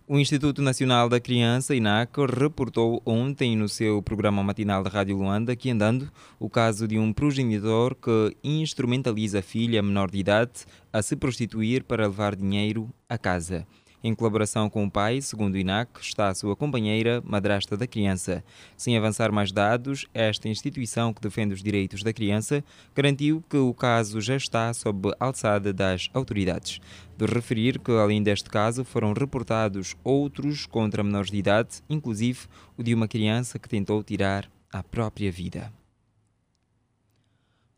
O 0.09 0.19
Instituto 0.19 0.61
Nacional 0.61 1.09
da 1.09 1.21
Criança, 1.21 1.73
INAC, 1.73 2.11
reportou 2.37 3.01
ontem 3.07 3.57
no 3.57 3.69
seu 3.69 4.03
programa 4.03 4.43
matinal 4.43 4.83
da 4.83 4.91
Rádio 4.91 5.17
Luanda 5.17 5.55
que 5.55 5.71
andando 5.71 6.11
o 6.37 6.51
caso 6.51 6.89
de 6.89 6.99
um 6.99 7.13
progenitor 7.13 7.95
que 7.95 8.37
instrumentaliza 8.43 9.39
a 9.39 9.43
filha 9.43 9.81
menor 9.81 10.11
de 10.11 10.19
idade 10.19 10.67
a 10.93 11.01
se 11.01 11.15
prostituir 11.15 11.85
para 11.85 12.07
levar 12.07 12.35
dinheiro 12.35 12.91
a 13.09 13.17
casa. 13.17 13.65
Em 14.03 14.15
colaboração 14.15 14.71
com 14.71 14.87
o 14.87 14.91
pai, 14.91 15.21
segundo 15.21 15.55
o 15.55 15.59
INAC, 15.59 16.01
está 16.01 16.29
a 16.29 16.35
sua 16.35 16.57
companheira, 16.57 17.23
madrasta 17.23 17.77
da 17.77 17.87
criança. 17.87 18.43
Sem 18.75 18.97
avançar 18.97 19.31
mais 19.31 19.53
dados, 19.53 20.07
esta 20.15 20.49
instituição 20.49 21.13
que 21.13 21.21
defende 21.21 21.53
os 21.53 21.63
direitos 21.63 22.03
da 22.03 22.11
criança 22.11 22.65
garantiu 22.95 23.45
que 23.47 23.59
o 23.59 23.75
caso 23.75 24.19
já 24.21 24.37
está 24.37 24.73
sob 24.73 25.13
alçada 25.21 25.71
das 25.71 26.09
autoridades. 26.15 26.81
De 27.19 27.27
referir 27.27 27.79
que, 27.79 27.93
além 27.93 28.23
deste 28.23 28.49
caso, 28.49 28.87
foram 28.87 29.13
reportados 29.13 29.95
outros 30.03 30.65
contra 30.65 31.03
menores 31.03 31.31
de 31.31 31.37
idade, 31.37 31.83
inclusive 31.89 32.41
o 32.79 32.83
de 32.83 32.95
uma 32.95 33.07
criança 33.07 33.59
que 33.59 33.69
tentou 33.69 34.03
tirar 34.03 34.51
a 34.73 34.83
própria 34.83 35.31
vida. 35.31 35.80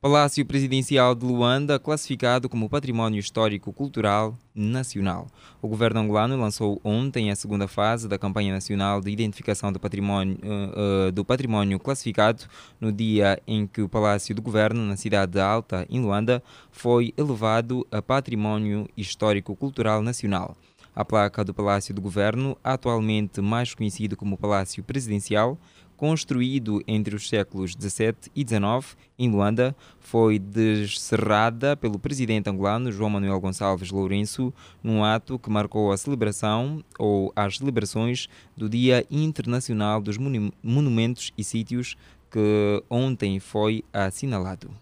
Palácio 0.03 0.45
Presidencial 0.45 1.15
de 1.15 1.25
Luanda, 1.25 1.79
classificado 1.79 2.49
como 2.49 2.69
Património 2.69 3.21
Histórico-Cultural 3.21 4.37
Nacional. 4.53 5.29
O 5.63 5.69
governo 5.69 6.01
angolano 6.01 6.37
lançou 6.37 6.81
ontem 6.83 7.31
a 7.31 7.37
segunda 7.37 7.69
fase 7.69 8.09
da 8.09 8.19
campanha 8.19 8.53
nacional 8.53 9.01
de 9.01 9.13
identificação 9.13 9.73
do 9.73 9.79
património, 9.79 10.39
uh, 10.43 11.13
do 11.13 11.25
património 11.25 11.79
classificado, 11.79 12.47
no 12.81 12.91
dia 12.91 13.41
em 13.47 13.65
que 13.65 13.81
o 13.81 13.89
Palácio 13.89 14.35
do 14.35 14.43
Governo, 14.43 14.85
na 14.85 14.97
cidade 14.97 15.31
de 15.31 15.41
Alta, 15.41 15.87
em 15.89 16.01
Luanda, 16.01 16.43
foi 16.73 17.15
elevado 17.17 17.87
a 17.89 18.03
Património 18.03 18.89
Histórico-Cultural 18.97 20.03
Nacional. 20.03 20.57
A 20.97 21.05
placa 21.05 21.45
do 21.45 21.55
Palácio 21.55 21.95
do 21.95 22.03
Governo, 22.03 22.59
atualmente 22.65 23.41
mais 23.41 23.73
conhecido 23.73 24.17
como 24.17 24.37
Palácio 24.37 24.83
Presidencial, 24.83 25.57
construído 26.03 26.83
entre 26.85 27.15
os 27.15 27.29
séculos 27.29 27.77
XVII 27.81 28.17
e 28.35 28.41
XIX 28.41 28.97
em 29.17 29.31
Luanda, 29.31 29.73
foi 30.01 30.37
descerrada 30.37 31.77
pelo 31.77 31.97
presidente 31.97 32.51
angolano 32.51 32.91
João 32.91 33.09
Manuel 33.09 33.39
Gonçalves 33.39 33.93
Lourenço 33.93 34.53
num 34.83 35.05
ato 35.05 35.39
que 35.39 35.49
marcou 35.49 35.93
a 35.93 35.97
celebração 35.97 36.83
ou 36.99 37.33
as 37.37 37.59
celebrações 37.59 38.29
do 38.57 38.69
Dia 38.69 39.07
Internacional 39.09 40.03
dos 40.03 40.19
Monumentos 40.19 41.31
e 41.39 41.45
Sítios 41.45 41.97
que 42.29 42.83
ontem 42.91 43.39
foi 43.39 43.85
assinalado. 43.93 44.82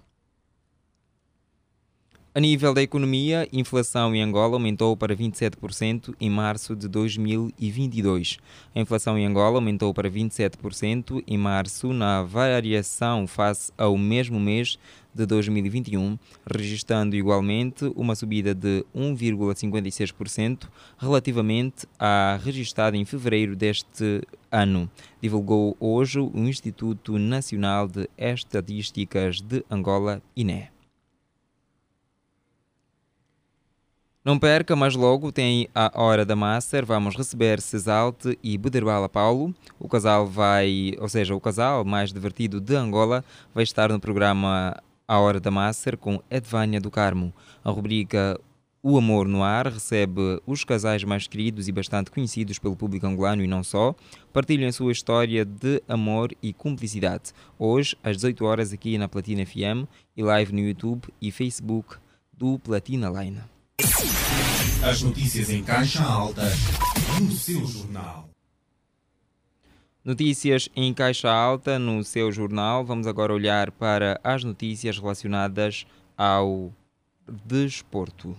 A 2.33 2.39
nível 2.39 2.73
da 2.73 2.81
economia, 2.81 3.49
inflação 3.53 4.15
em 4.15 4.23
Angola 4.23 4.55
aumentou 4.55 4.97
para 4.97 5.17
27% 5.17 6.15
em 6.21 6.31
março 6.31 6.77
de 6.77 6.87
2022. 6.87 8.39
A 8.73 8.79
inflação 8.79 9.19
em 9.19 9.27
Angola 9.27 9.57
aumentou 9.57 9.93
para 9.93 10.09
27% 10.09 11.25
em 11.27 11.37
março, 11.37 11.93
na 11.93 12.23
variação 12.23 13.27
face 13.27 13.73
ao 13.77 13.99
mesmo 13.99 14.39
mês 14.39 14.79
de 15.13 15.27
2021, 15.27 16.17
registrando 16.47 17.17
igualmente 17.17 17.91
uma 17.97 18.15
subida 18.15 18.55
de 18.55 18.85
1,56% 18.95 20.69
relativamente 20.99 21.85
à 21.99 22.39
registrada 22.41 22.97
em 22.97 23.05
fevereiro 23.05 23.57
deste 23.57 24.23
ano, 24.53 24.89
divulgou 25.21 25.77
hoje 25.81 26.21
o 26.21 26.31
Instituto 26.37 27.19
Nacional 27.19 27.89
de 27.89 28.09
Estatísticas 28.17 29.41
de 29.41 29.65
Angola, 29.69 30.23
INE. 30.37 30.80
Não 34.23 34.39
perca, 34.39 34.77
mas 34.77 34.95
logo 34.95 35.33
tem 35.33 35.67
a 35.75 35.91
Hora 35.95 36.27
da 36.27 36.37
Master. 36.37 36.85
Vamos 36.85 37.17
receber 37.17 37.59
Cesalte 37.59 38.39
e 38.43 38.59
Buderbala 38.59 39.09
Paulo. 39.09 39.55
O 39.79 39.89
casal 39.89 40.27
vai, 40.27 40.93
ou 40.99 41.09
seja, 41.09 41.35
o 41.35 41.41
casal 41.41 41.87
mais 41.87 42.13
divertido 42.13 42.61
de 42.61 42.77
Angola, 42.77 43.25
vai 43.55 43.65
estar 43.65 43.89
no 43.89 43.99
programa 43.99 44.77
A 45.09 45.19
Hora 45.19 45.41
da 45.41 45.51
Master 45.51 45.97
com 45.97 46.23
Edvânia 46.31 46.79
do 46.79 46.91
Carmo. 46.91 47.33
A 47.65 47.71
rubrica 47.71 48.39
O 48.83 48.99
Amor 48.99 49.27
no 49.27 49.43
Ar 49.43 49.69
recebe 49.69 50.39
os 50.47 50.65
casais 50.65 51.03
mais 51.03 51.27
queridos 51.27 51.67
e 51.67 51.73
bastante 51.73 52.11
conhecidos 52.11 52.59
pelo 52.59 52.77
público 52.77 53.07
angolano 53.07 53.43
e 53.43 53.47
não 53.47 53.65
só. 53.65 53.95
Partilham 54.35 54.69
a 54.69 54.73
sua 54.73 54.93
história 54.93 55.47
de 55.47 55.83
amor 55.89 56.37
e 56.43 56.53
cumplicidade. 56.53 57.33
Hoje, 57.59 57.97
às 58.05 58.17
18 58.17 58.45
horas, 58.45 58.71
aqui 58.71 58.99
na 58.99 59.09
Platina 59.09 59.47
FM 59.47 59.89
e 60.15 60.23
live 60.23 60.53
no 60.53 60.61
YouTube 60.61 61.09
e 61.23 61.31
Facebook 61.31 61.97
do 62.35 62.59
Platina 62.59 63.09
Line. 63.09 63.41
As 64.83 65.01
notícias 65.03 65.49
em 65.49 65.63
caixa 65.63 66.03
alta 66.03 66.43
no 67.21 67.31
seu 67.33 67.65
jornal. 67.67 68.29
Notícias 70.05 70.69
em 70.77 70.93
caixa 70.93 71.31
alta 71.31 71.79
no 71.79 72.05
seu 72.05 72.31
jornal. 72.31 72.85
Vamos 72.85 73.07
agora 73.07 73.33
olhar 73.33 73.71
para 73.71 74.21
as 74.23 74.45
notícias 74.45 74.99
relacionadas 74.99 75.87
ao 76.17 76.73
desporto. 77.27 78.37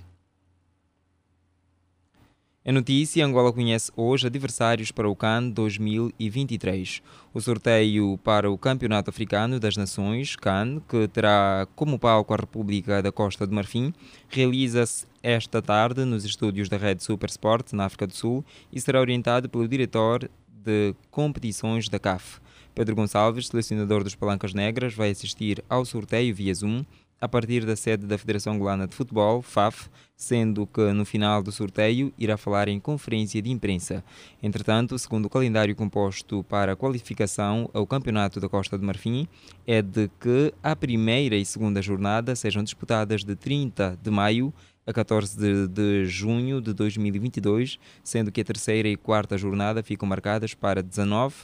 A 2.63 2.71
notícia: 2.71 3.25
Angola 3.25 3.51
conhece 3.51 3.91
hoje 3.95 4.27
adversários 4.27 4.91
para 4.91 5.09
o 5.09 5.15
CAN 5.15 5.49
2023. 5.49 7.01
O 7.33 7.41
sorteio 7.41 8.19
para 8.23 8.51
o 8.51 8.57
Campeonato 8.57 9.09
Africano 9.09 9.59
das 9.59 9.75
Nações, 9.75 10.35
CAN, 10.35 10.79
que 10.87 11.07
terá 11.07 11.67
como 11.75 11.97
palco 11.97 12.35
a 12.35 12.37
República 12.37 13.01
da 13.01 13.11
Costa 13.11 13.47
do 13.47 13.55
Marfim, 13.55 13.91
realiza-se 14.29 15.07
esta 15.23 15.59
tarde 15.59 16.05
nos 16.05 16.23
estúdios 16.23 16.69
da 16.69 16.77
Rede 16.77 17.03
Super 17.03 17.31
Sport, 17.31 17.73
na 17.73 17.85
África 17.85 18.05
do 18.05 18.13
Sul, 18.13 18.45
e 18.71 18.79
será 18.79 19.01
orientado 19.01 19.49
pelo 19.49 19.67
diretor 19.67 20.29
de 20.47 20.93
competições 21.09 21.89
da 21.89 21.97
CAF. 21.97 22.39
Pedro 22.75 22.95
Gonçalves, 22.95 23.47
selecionador 23.47 24.03
dos 24.03 24.13
Palancas 24.13 24.53
Negras, 24.53 24.93
vai 24.93 25.09
assistir 25.09 25.63
ao 25.67 25.83
sorteio 25.83 26.33
via 26.35 26.53
Zoom 26.53 26.85
a 27.21 27.27
partir 27.27 27.63
da 27.65 27.75
sede 27.75 28.07
da 28.07 28.17
Federação 28.17 28.53
Angolana 28.53 28.87
de 28.87 28.95
Futebol, 28.95 29.43
FAF, 29.43 29.87
sendo 30.17 30.65
que 30.65 30.91
no 30.91 31.05
final 31.05 31.43
do 31.43 31.51
sorteio 31.51 32.11
irá 32.17 32.35
falar 32.35 32.67
em 32.67 32.79
conferência 32.79 33.39
de 33.39 33.51
imprensa. 33.51 34.03
Entretanto, 34.41 34.97
segundo 34.97 35.27
o 35.27 35.29
calendário 35.29 35.75
composto 35.75 36.43
para 36.43 36.73
a 36.73 36.75
qualificação 36.75 37.69
ao 37.73 37.85
Campeonato 37.85 38.39
da 38.39 38.49
Costa 38.49 38.75
do 38.75 38.83
Marfim, 38.83 39.27
é 39.67 39.83
de 39.83 40.09
que 40.19 40.51
a 40.63 40.75
primeira 40.75 41.35
e 41.35 41.45
segunda 41.45 41.79
jornada 41.79 42.35
sejam 42.35 42.63
disputadas 42.63 43.23
de 43.23 43.35
30 43.35 43.99
de 44.01 44.09
maio 44.09 44.51
a 44.85 44.91
14 44.91 45.37
de, 45.37 45.67
de, 45.67 46.05
junho 46.05 46.59
de 46.59 46.73
2022, 46.73 47.79
sendo 48.03 48.31
que 48.31 48.41
a 48.41 48.43
terceira 48.43 48.89
e 48.89 48.97
quarta 48.97 49.37
jornada 49.37 49.83
ficam 49.83 50.09
marcadas 50.09 50.55
para 50.55 50.81
19 50.81 51.35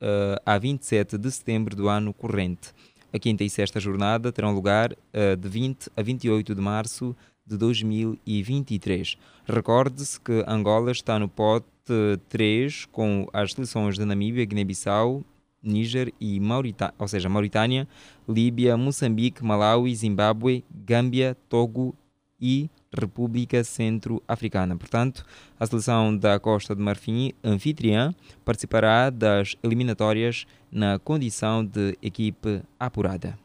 uh, 0.00 0.40
a 0.46 0.58
27 0.58 1.18
de 1.18 1.30
setembro 1.30 1.74
do 1.76 1.88
ano 1.88 2.12
corrente. 2.12 2.72
A 3.12 3.18
quinta 3.18 3.42
e 3.42 3.50
sexta 3.50 3.80
jornada 3.80 4.30
terão 4.30 4.54
lugar 4.54 4.92
uh, 4.92 5.36
de 5.36 5.48
20 5.48 5.90
a 5.96 6.02
28 6.02 6.54
de 6.54 6.60
março 6.60 7.16
de 7.44 7.56
2023. 7.56 9.16
Recorde-se 9.44 10.20
que 10.20 10.44
Angola 10.46 10.92
está 10.92 11.18
no 11.18 11.28
pote 11.28 11.66
3 12.28 12.86
com 12.86 13.26
as 13.32 13.52
seleções 13.52 13.96
de 13.96 14.04
Namíbia, 14.04 14.44
Guiné-Bissau, 14.44 15.24
Níger 15.62 16.12
e 16.20 16.38
Mauritânia, 16.38 16.94
ou 16.98 17.08
seja, 17.08 17.28
Mauritânia, 17.28 17.86
Líbia, 18.28 18.76
Moçambique, 18.76 19.44
Malawi, 19.44 19.94
Zimbábue, 19.94 20.64
Gâmbia, 20.70 21.36
Togo 21.48 21.94
e 22.40 22.70
República 22.92 23.62
Centro-Africana. 23.62 24.76
Portanto, 24.76 25.24
a 25.58 25.66
seleção 25.66 26.16
da 26.16 26.38
Costa 26.40 26.74
de 26.74 26.82
Marfim, 26.82 27.32
anfitriã, 27.42 28.14
participará 28.44 29.10
das 29.10 29.54
eliminatórias 29.62 30.46
na 30.70 30.98
condição 30.98 31.64
de 31.64 31.96
equipe 32.02 32.62
apurada. 32.78 33.38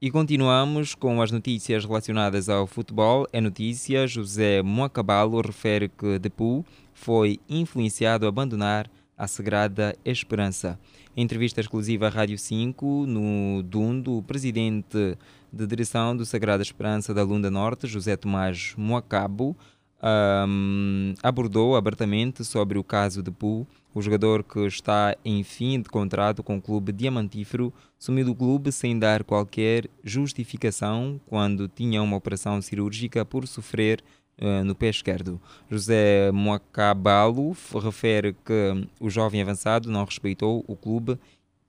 E 0.00 0.12
continuamos 0.12 0.94
com 0.94 1.20
as 1.20 1.32
notícias 1.32 1.84
relacionadas 1.84 2.48
ao 2.48 2.68
futebol. 2.68 3.26
É 3.32 3.40
notícia: 3.40 4.06
José 4.06 4.62
Moacabalo 4.62 5.40
refere 5.40 5.88
que 5.88 6.20
Depu 6.20 6.64
foi 6.94 7.40
influenciado 7.48 8.24
a 8.24 8.28
abandonar 8.28 8.88
a 9.16 9.26
Sagrada 9.26 9.96
Esperança. 10.04 10.78
Em 11.16 11.22
entrevista 11.22 11.60
exclusiva 11.60 12.06
à 12.06 12.08
Rádio 12.08 12.38
5, 12.38 13.06
no 13.06 13.60
Dundo, 13.64 14.18
o 14.18 14.22
presidente 14.22 15.18
de 15.52 15.66
direção 15.66 16.16
do 16.16 16.26
Sagrada 16.26 16.62
Esperança 16.62 17.14
da 17.14 17.22
Lunda 17.22 17.50
Norte, 17.50 17.86
José 17.86 18.16
Tomás 18.16 18.74
Moacabo, 18.76 19.56
um, 20.00 21.14
abordou 21.22 21.76
abertamente 21.76 22.44
sobre 22.44 22.78
o 22.78 22.84
caso 22.84 23.22
de 23.22 23.30
Pu, 23.30 23.66
o 23.92 24.00
jogador 24.00 24.44
que 24.44 24.60
está 24.60 25.16
em 25.24 25.42
fim 25.42 25.80
de 25.80 25.88
contrato 25.88 26.42
com 26.42 26.56
o 26.56 26.62
clube 26.62 26.92
diamantífero, 26.92 27.72
sumiu 27.98 28.26
do 28.26 28.34
clube 28.34 28.70
sem 28.70 28.98
dar 28.98 29.24
qualquer 29.24 29.88
justificação 30.04 31.20
quando 31.26 31.68
tinha 31.68 32.02
uma 32.02 32.16
operação 32.16 32.60
cirúrgica 32.62 33.24
por 33.24 33.46
sofrer 33.48 34.02
uh, 34.40 34.62
no 34.64 34.74
pé 34.74 34.88
esquerdo. 34.88 35.40
José 35.68 36.30
Moacabalo 36.32 37.56
refere 37.82 38.34
que 38.44 38.88
o 39.00 39.10
jovem 39.10 39.42
avançado 39.42 39.90
não 39.90 40.04
respeitou 40.04 40.64
o 40.68 40.76
clube 40.76 41.18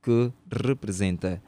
que 0.03 0.31
representa. 0.51 1.41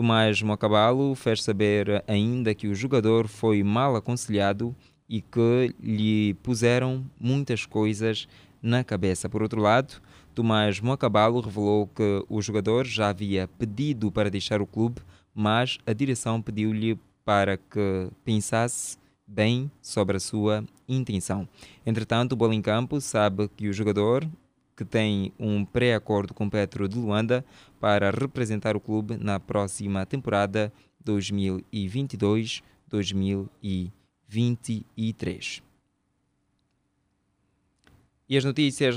Tomás 0.00 0.40
Mocabalo 0.40 1.14
fez 1.14 1.42
saber 1.42 2.02
ainda 2.08 2.54
que 2.54 2.66
o 2.66 2.74
jogador 2.74 3.28
foi 3.28 3.62
mal 3.62 3.94
aconselhado 3.94 4.74
e 5.06 5.20
que 5.20 5.74
lhe 5.78 6.32
puseram 6.42 7.04
muitas 7.20 7.66
coisas 7.66 8.26
na 8.62 8.82
cabeça. 8.82 9.28
Por 9.28 9.42
outro 9.42 9.60
lado, 9.60 10.00
Tomás 10.34 10.80
Mocabalo 10.80 11.42
revelou 11.42 11.86
que 11.86 12.24
o 12.30 12.40
jogador 12.40 12.86
já 12.86 13.10
havia 13.10 13.46
pedido 13.58 14.10
para 14.10 14.30
deixar 14.30 14.62
o 14.62 14.66
clube, 14.66 15.02
mas 15.34 15.76
a 15.86 15.92
direção 15.92 16.40
pediu-lhe 16.40 16.98
para 17.22 17.58
que 17.58 18.08
pensasse 18.24 18.96
bem 19.26 19.70
sobre 19.82 20.16
a 20.16 20.20
sua 20.20 20.64
intenção. 20.88 21.46
Entretanto, 21.84 22.32
o 22.32 22.36
Bola 22.36 22.54
em 22.54 22.62
Campo 22.62 23.02
sabe 23.02 23.50
que 23.54 23.68
o 23.68 23.72
jogador, 23.74 24.26
que 24.74 24.84
tem 24.86 25.30
um 25.38 25.62
pré-acordo 25.62 26.32
com 26.32 26.48
Petro 26.48 26.88
de 26.88 26.96
Luanda 26.96 27.44
para 27.80 28.10
representar 28.10 28.76
o 28.76 28.80
clube 28.80 29.16
na 29.16 29.40
próxima 29.40 30.06
temporada 30.06 30.72
2022-2023. 31.04 33.90
23. 34.30 35.60
E 38.28 38.36
as 38.36 38.44
notícias 38.44 38.96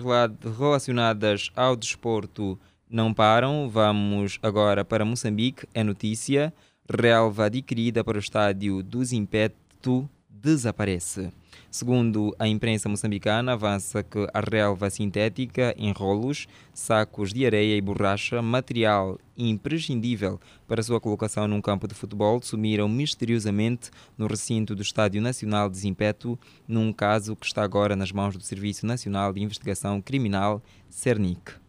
relacionadas 0.59 1.49
ao 1.55 1.75
desporto 1.75 2.59
não 2.87 3.11
param. 3.11 3.67
Vamos 3.67 4.37
agora 4.43 4.85
para 4.85 5.03
Moçambique. 5.03 5.67
É 5.73 5.83
notícia: 5.83 6.53
relva 6.87 7.45
adquirida 7.45 8.03
para 8.03 8.17
o 8.17 8.19
estádio 8.19 8.83
do 8.83 9.03
Zimpeto 9.03 10.07
desaparece. 10.43 11.31
Segundo 11.71 12.35
a 12.37 12.47
imprensa 12.47 12.89
moçambicana, 12.89 13.53
avança 13.53 14.03
que 14.03 14.27
a 14.31 14.41
relva 14.41 14.89
sintética 14.89 15.73
em 15.77 15.91
rolos, 15.91 16.47
sacos 16.73 17.33
de 17.33 17.45
areia 17.45 17.75
e 17.75 17.81
borracha, 17.81 18.41
material 18.41 19.17
imprescindível 19.35 20.39
para 20.67 20.83
sua 20.83 20.99
colocação 20.99 21.47
num 21.47 21.61
campo 21.61 21.87
de 21.87 21.95
futebol, 21.95 22.39
sumiram 22.43 22.87
misteriosamente 22.87 23.89
no 24.15 24.27
recinto 24.27 24.75
do 24.75 24.83
Estádio 24.83 25.21
Nacional 25.21 25.69
de 25.69 25.77
Zimpeto, 25.77 26.37
num 26.67 26.91
caso 26.93 27.35
que 27.35 27.45
está 27.45 27.63
agora 27.63 27.95
nas 27.95 28.11
mãos 28.11 28.35
do 28.35 28.43
Serviço 28.43 28.85
Nacional 28.85 29.33
de 29.33 29.41
Investigação 29.41 29.99
Criminal, 30.01 30.61
CERNIC. 30.89 31.62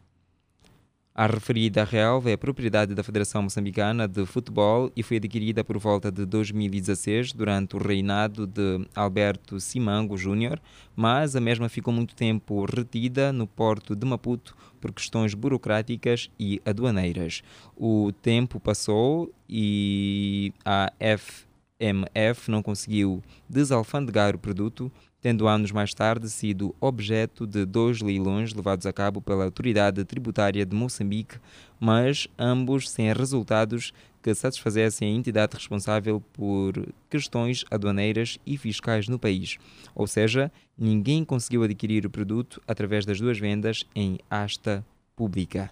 A 1.16 1.28
referida 1.28 1.84
relva 1.84 2.32
é 2.32 2.36
propriedade 2.36 2.92
da 2.92 3.04
Federação 3.04 3.40
Moçambicana 3.40 4.08
de 4.08 4.26
Futebol 4.26 4.90
e 4.96 5.02
foi 5.04 5.18
adquirida 5.18 5.62
por 5.62 5.78
volta 5.78 6.10
de 6.10 6.26
2016 6.26 7.32
durante 7.32 7.76
o 7.76 7.78
reinado 7.78 8.48
de 8.48 8.84
Alberto 8.96 9.60
Simango 9.60 10.18
Júnior, 10.18 10.60
mas 10.96 11.36
a 11.36 11.40
mesma 11.40 11.68
ficou 11.68 11.94
muito 11.94 12.16
tempo 12.16 12.64
retida 12.64 13.32
no 13.32 13.46
porto 13.46 13.94
de 13.94 14.04
Maputo 14.04 14.56
por 14.80 14.90
questões 14.90 15.34
burocráticas 15.34 16.28
e 16.36 16.60
aduaneiras. 16.64 17.44
O 17.76 18.10
tempo 18.20 18.58
passou 18.58 19.32
e 19.48 20.52
a 20.64 20.92
FMF 20.98 22.50
não 22.50 22.60
conseguiu 22.60 23.22
desalfandegar 23.48 24.34
o 24.34 24.38
produto 24.40 24.90
tendo 25.24 25.48
anos 25.48 25.72
mais 25.72 25.94
tarde 25.94 26.28
sido 26.28 26.74
objeto 26.78 27.46
de 27.46 27.64
dois 27.64 28.02
leilões 28.02 28.52
levados 28.52 28.84
a 28.84 28.92
cabo 28.92 29.22
pela 29.22 29.44
Autoridade 29.44 30.04
Tributária 30.04 30.66
de 30.66 30.76
Moçambique, 30.76 31.38
mas 31.80 32.28
ambos 32.38 32.90
sem 32.90 33.10
resultados 33.10 33.90
que 34.22 34.34
satisfazessem 34.34 35.08
a 35.08 35.16
entidade 35.16 35.54
responsável 35.54 36.22
por 36.34 36.74
questões 37.08 37.64
aduaneiras 37.70 38.38
e 38.44 38.58
fiscais 38.58 39.08
no 39.08 39.18
país. 39.18 39.56
Ou 39.94 40.06
seja, 40.06 40.52
ninguém 40.76 41.24
conseguiu 41.24 41.62
adquirir 41.62 42.04
o 42.04 42.10
produto 42.10 42.60
através 42.68 43.06
das 43.06 43.18
duas 43.18 43.38
vendas 43.38 43.82
em 43.96 44.18
asta 44.28 44.84
pública. 45.16 45.70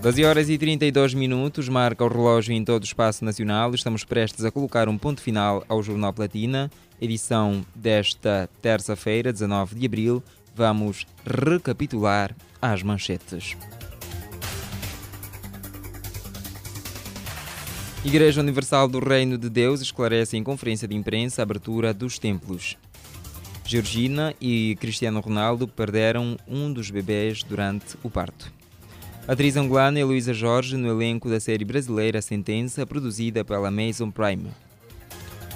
12 0.00 0.24
horas 0.24 0.48
e 0.48 0.56
32 0.56 1.12
minutos, 1.12 1.68
marca 1.68 2.04
o 2.04 2.08
relógio 2.08 2.54
em 2.54 2.64
todo 2.64 2.82
o 2.82 2.86
espaço 2.86 3.24
nacional. 3.24 3.74
Estamos 3.74 4.04
prestes 4.04 4.44
a 4.44 4.50
colocar 4.50 4.88
um 4.88 4.96
ponto 4.96 5.20
final 5.20 5.64
ao 5.68 5.82
Jornal 5.82 6.12
Platina, 6.12 6.70
edição 7.00 7.66
desta 7.74 8.48
terça-feira, 8.62 9.32
19 9.32 9.74
de 9.74 9.86
abril. 9.86 10.22
Vamos 10.54 11.04
recapitular 11.26 12.34
as 12.62 12.80
manchetes. 12.80 13.56
Igreja 18.04 18.40
Universal 18.40 18.86
do 18.86 19.00
Reino 19.00 19.36
de 19.36 19.50
Deus 19.50 19.80
esclarece 19.80 20.36
em 20.36 20.44
conferência 20.44 20.86
de 20.86 20.94
imprensa 20.94 21.42
a 21.42 21.44
abertura 21.44 21.92
dos 21.92 22.20
templos. 22.20 22.76
Georgina 23.66 24.32
e 24.40 24.76
Cristiano 24.80 25.18
Ronaldo 25.18 25.66
perderam 25.66 26.38
um 26.46 26.72
dos 26.72 26.88
bebês 26.88 27.42
durante 27.42 27.98
o 28.04 28.08
parto. 28.08 28.57
Atriz 29.28 29.58
angolana 29.58 30.00
Heloísa 30.00 30.32
Jorge 30.32 30.74
no 30.74 30.88
elenco 30.88 31.28
da 31.28 31.38
série 31.38 31.62
brasileira 31.62 32.22
Sentença, 32.22 32.86
produzida 32.86 33.44
pela 33.44 33.68
Amazon 33.68 34.08
Prime. 34.08 34.48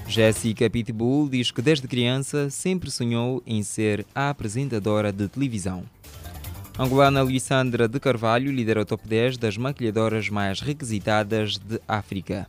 Jéssica 0.07 0.69
Pitbull 0.69 1.27
diz 1.27 1.51
que 1.51 1.63
desde 1.63 1.89
criança 1.89 2.51
sempre 2.51 2.91
sonhou 2.91 3.43
em 3.47 3.63
ser 3.63 4.05
a 4.15 4.29
apresentadora 4.29 5.11
de 5.11 5.27
televisão. 5.27 5.85
angolana 6.79 7.23
Luisandra 7.23 7.89
de 7.89 7.99
Carvalho 7.99 8.53
lidera 8.53 8.83
o 8.83 8.85
top 8.85 9.09
10 9.09 9.39
das 9.39 9.57
maquilhadoras 9.57 10.29
mais 10.29 10.61
requisitadas 10.61 11.57
de 11.57 11.81
África. 11.89 12.47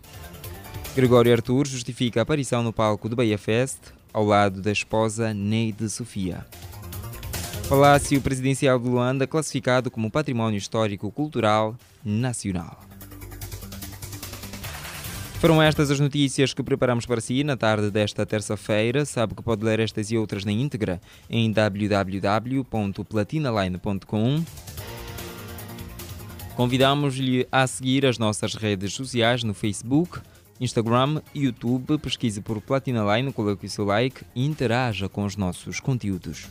Gregório 0.93 1.31
Arthur 1.31 1.65
justifica 1.65 2.19
a 2.19 2.23
aparição 2.23 2.61
no 2.61 2.73
palco 2.73 3.07
do 3.07 3.15
Bahia 3.15 3.37
Fest 3.37 3.79
ao 4.11 4.25
lado 4.25 4.61
da 4.61 4.73
esposa 4.73 5.33
Neide 5.33 5.89
Sofia. 5.89 6.45
Palácio 7.69 8.19
Presidencial 8.21 8.77
de 8.77 8.89
Luanda 8.89 9.25
classificado 9.25 9.89
como 9.89 10.11
Património 10.11 10.57
Histórico 10.57 11.09
Cultural 11.11 11.77
Nacional. 12.03 12.77
Foram 15.39 15.61
estas 15.61 15.89
as 15.89 15.97
notícias 15.99 16.53
que 16.53 16.61
preparamos 16.61 17.05
para 17.05 17.21
si 17.21 17.41
na 17.43 17.57
tarde 17.57 17.89
desta 17.89 18.25
terça-feira. 18.25 19.05
Sabe 19.05 19.35
que 19.35 19.41
pode 19.41 19.63
ler 19.63 19.79
estas 19.79 20.11
e 20.11 20.17
outras 20.17 20.43
na 20.45 20.51
íntegra 20.51 21.01
em 21.29 21.51
www.platinaline.com. 21.51 24.43
Convidamos-lhe 26.55 27.47
a 27.51 27.65
seguir 27.65 28.05
as 28.05 28.17
nossas 28.17 28.55
redes 28.55 28.93
sociais 28.93 29.43
no 29.43 29.53
Facebook, 29.53 30.19
Instagram 30.61 31.21
e 31.33 31.45
YouTube. 31.45 31.97
Pesquise 31.97 32.41
por 32.41 32.61
Platina 32.61 33.15
Line, 33.15 33.33
coloque 33.33 33.65
o 33.65 33.69
seu 33.69 33.85
like 33.85 34.23
e 34.35 34.45
interaja 34.45 35.09
com 35.09 35.25
os 35.25 35.35
nossos 35.35 35.79
conteúdos. 35.79 36.47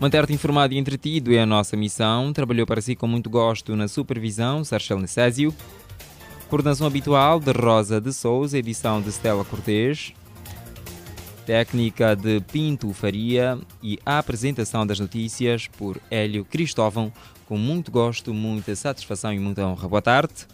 Manter-te 0.00 0.32
informado 0.32 0.74
e 0.74 0.78
entretido 0.78 1.34
é 1.34 1.40
a 1.40 1.46
nossa 1.46 1.76
missão. 1.76 2.32
Trabalhou 2.32 2.64
para 2.64 2.80
si 2.80 2.94
com 2.94 3.08
muito 3.08 3.28
gosto 3.28 3.74
na 3.74 3.88
supervisão, 3.88 4.62
Sarchel 4.62 5.00
Necésio. 5.00 5.52
Coordenação 6.48 6.86
habitual 6.86 7.40
de 7.40 7.50
Rosa 7.50 8.00
de 8.00 8.12
Souza, 8.12 8.56
edição 8.56 9.02
de 9.02 9.08
Stella 9.08 9.44
Cortês. 9.44 10.12
Técnica 11.44 12.14
de 12.14 12.40
Pinto 12.40 12.92
Faria 12.92 13.58
e 13.82 13.98
a 14.06 14.18
apresentação 14.18 14.86
das 14.86 15.00
notícias 15.00 15.66
por 15.66 16.00
Hélio 16.10 16.44
Cristóvão, 16.44 17.12
com 17.46 17.58
muito 17.58 17.90
gosto, 17.90 18.32
muita 18.32 18.76
satisfação 18.76 19.32
e 19.32 19.38
muita 19.40 19.66
honra. 19.66 19.88
Boa 19.88 20.02
tarde. 20.02 20.46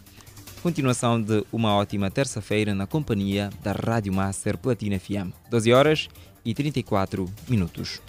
Continuação 0.63 1.21
de 1.21 1.45
uma 1.51 1.75
ótima 1.75 2.09
terça-feira 2.09 2.73
na 2.73 2.87
companhia 2.87 3.51
da 3.61 3.73
Rádio 3.73 4.11
Master 4.11 4.57
Platina 4.57 4.97
FM. 4.97 5.31
12 5.51 5.71
horas 5.71 6.07
e 6.43 6.53
34 6.55 7.29
minutos. 7.47 8.01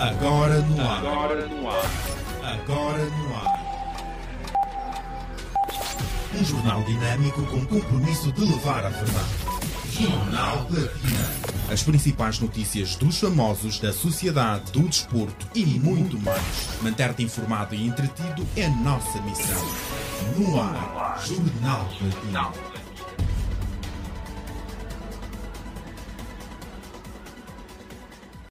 Agora 0.00 0.60
no 0.62 0.80
ar. 0.80 0.96
Agora 0.96 1.46
no 1.46 1.68
ar. 1.68 1.90
Agora 2.42 3.04
no 3.04 3.36
ar. 3.36 3.60
Um 6.34 6.42
jornal 6.42 6.82
dinâmico 6.84 7.42
com 7.42 7.66
compromisso 7.66 8.32
de 8.32 8.40
levar 8.40 8.86
a 8.86 8.88
verdade. 8.88 9.28
Jornal 9.90 10.64
Platina. 10.64 11.30
As 11.70 11.82
principais 11.82 12.40
notícias 12.40 12.96
dos 12.96 13.20
famosos, 13.20 13.78
da 13.78 13.92
sociedade, 13.92 14.72
do 14.72 14.88
desporto 14.88 15.46
e 15.54 15.66
muito 15.66 16.18
mais. 16.18 16.42
Manter-te 16.80 17.22
informado 17.22 17.74
e 17.74 17.86
entretido 17.86 18.46
é 18.56 18.68
nossa 18.68 19.20
missão. 19.20 19.68
No 20.38 20.58
ar, 20.58 21.22
Jornal 21.26 21.86
Platina. 21.98 22.69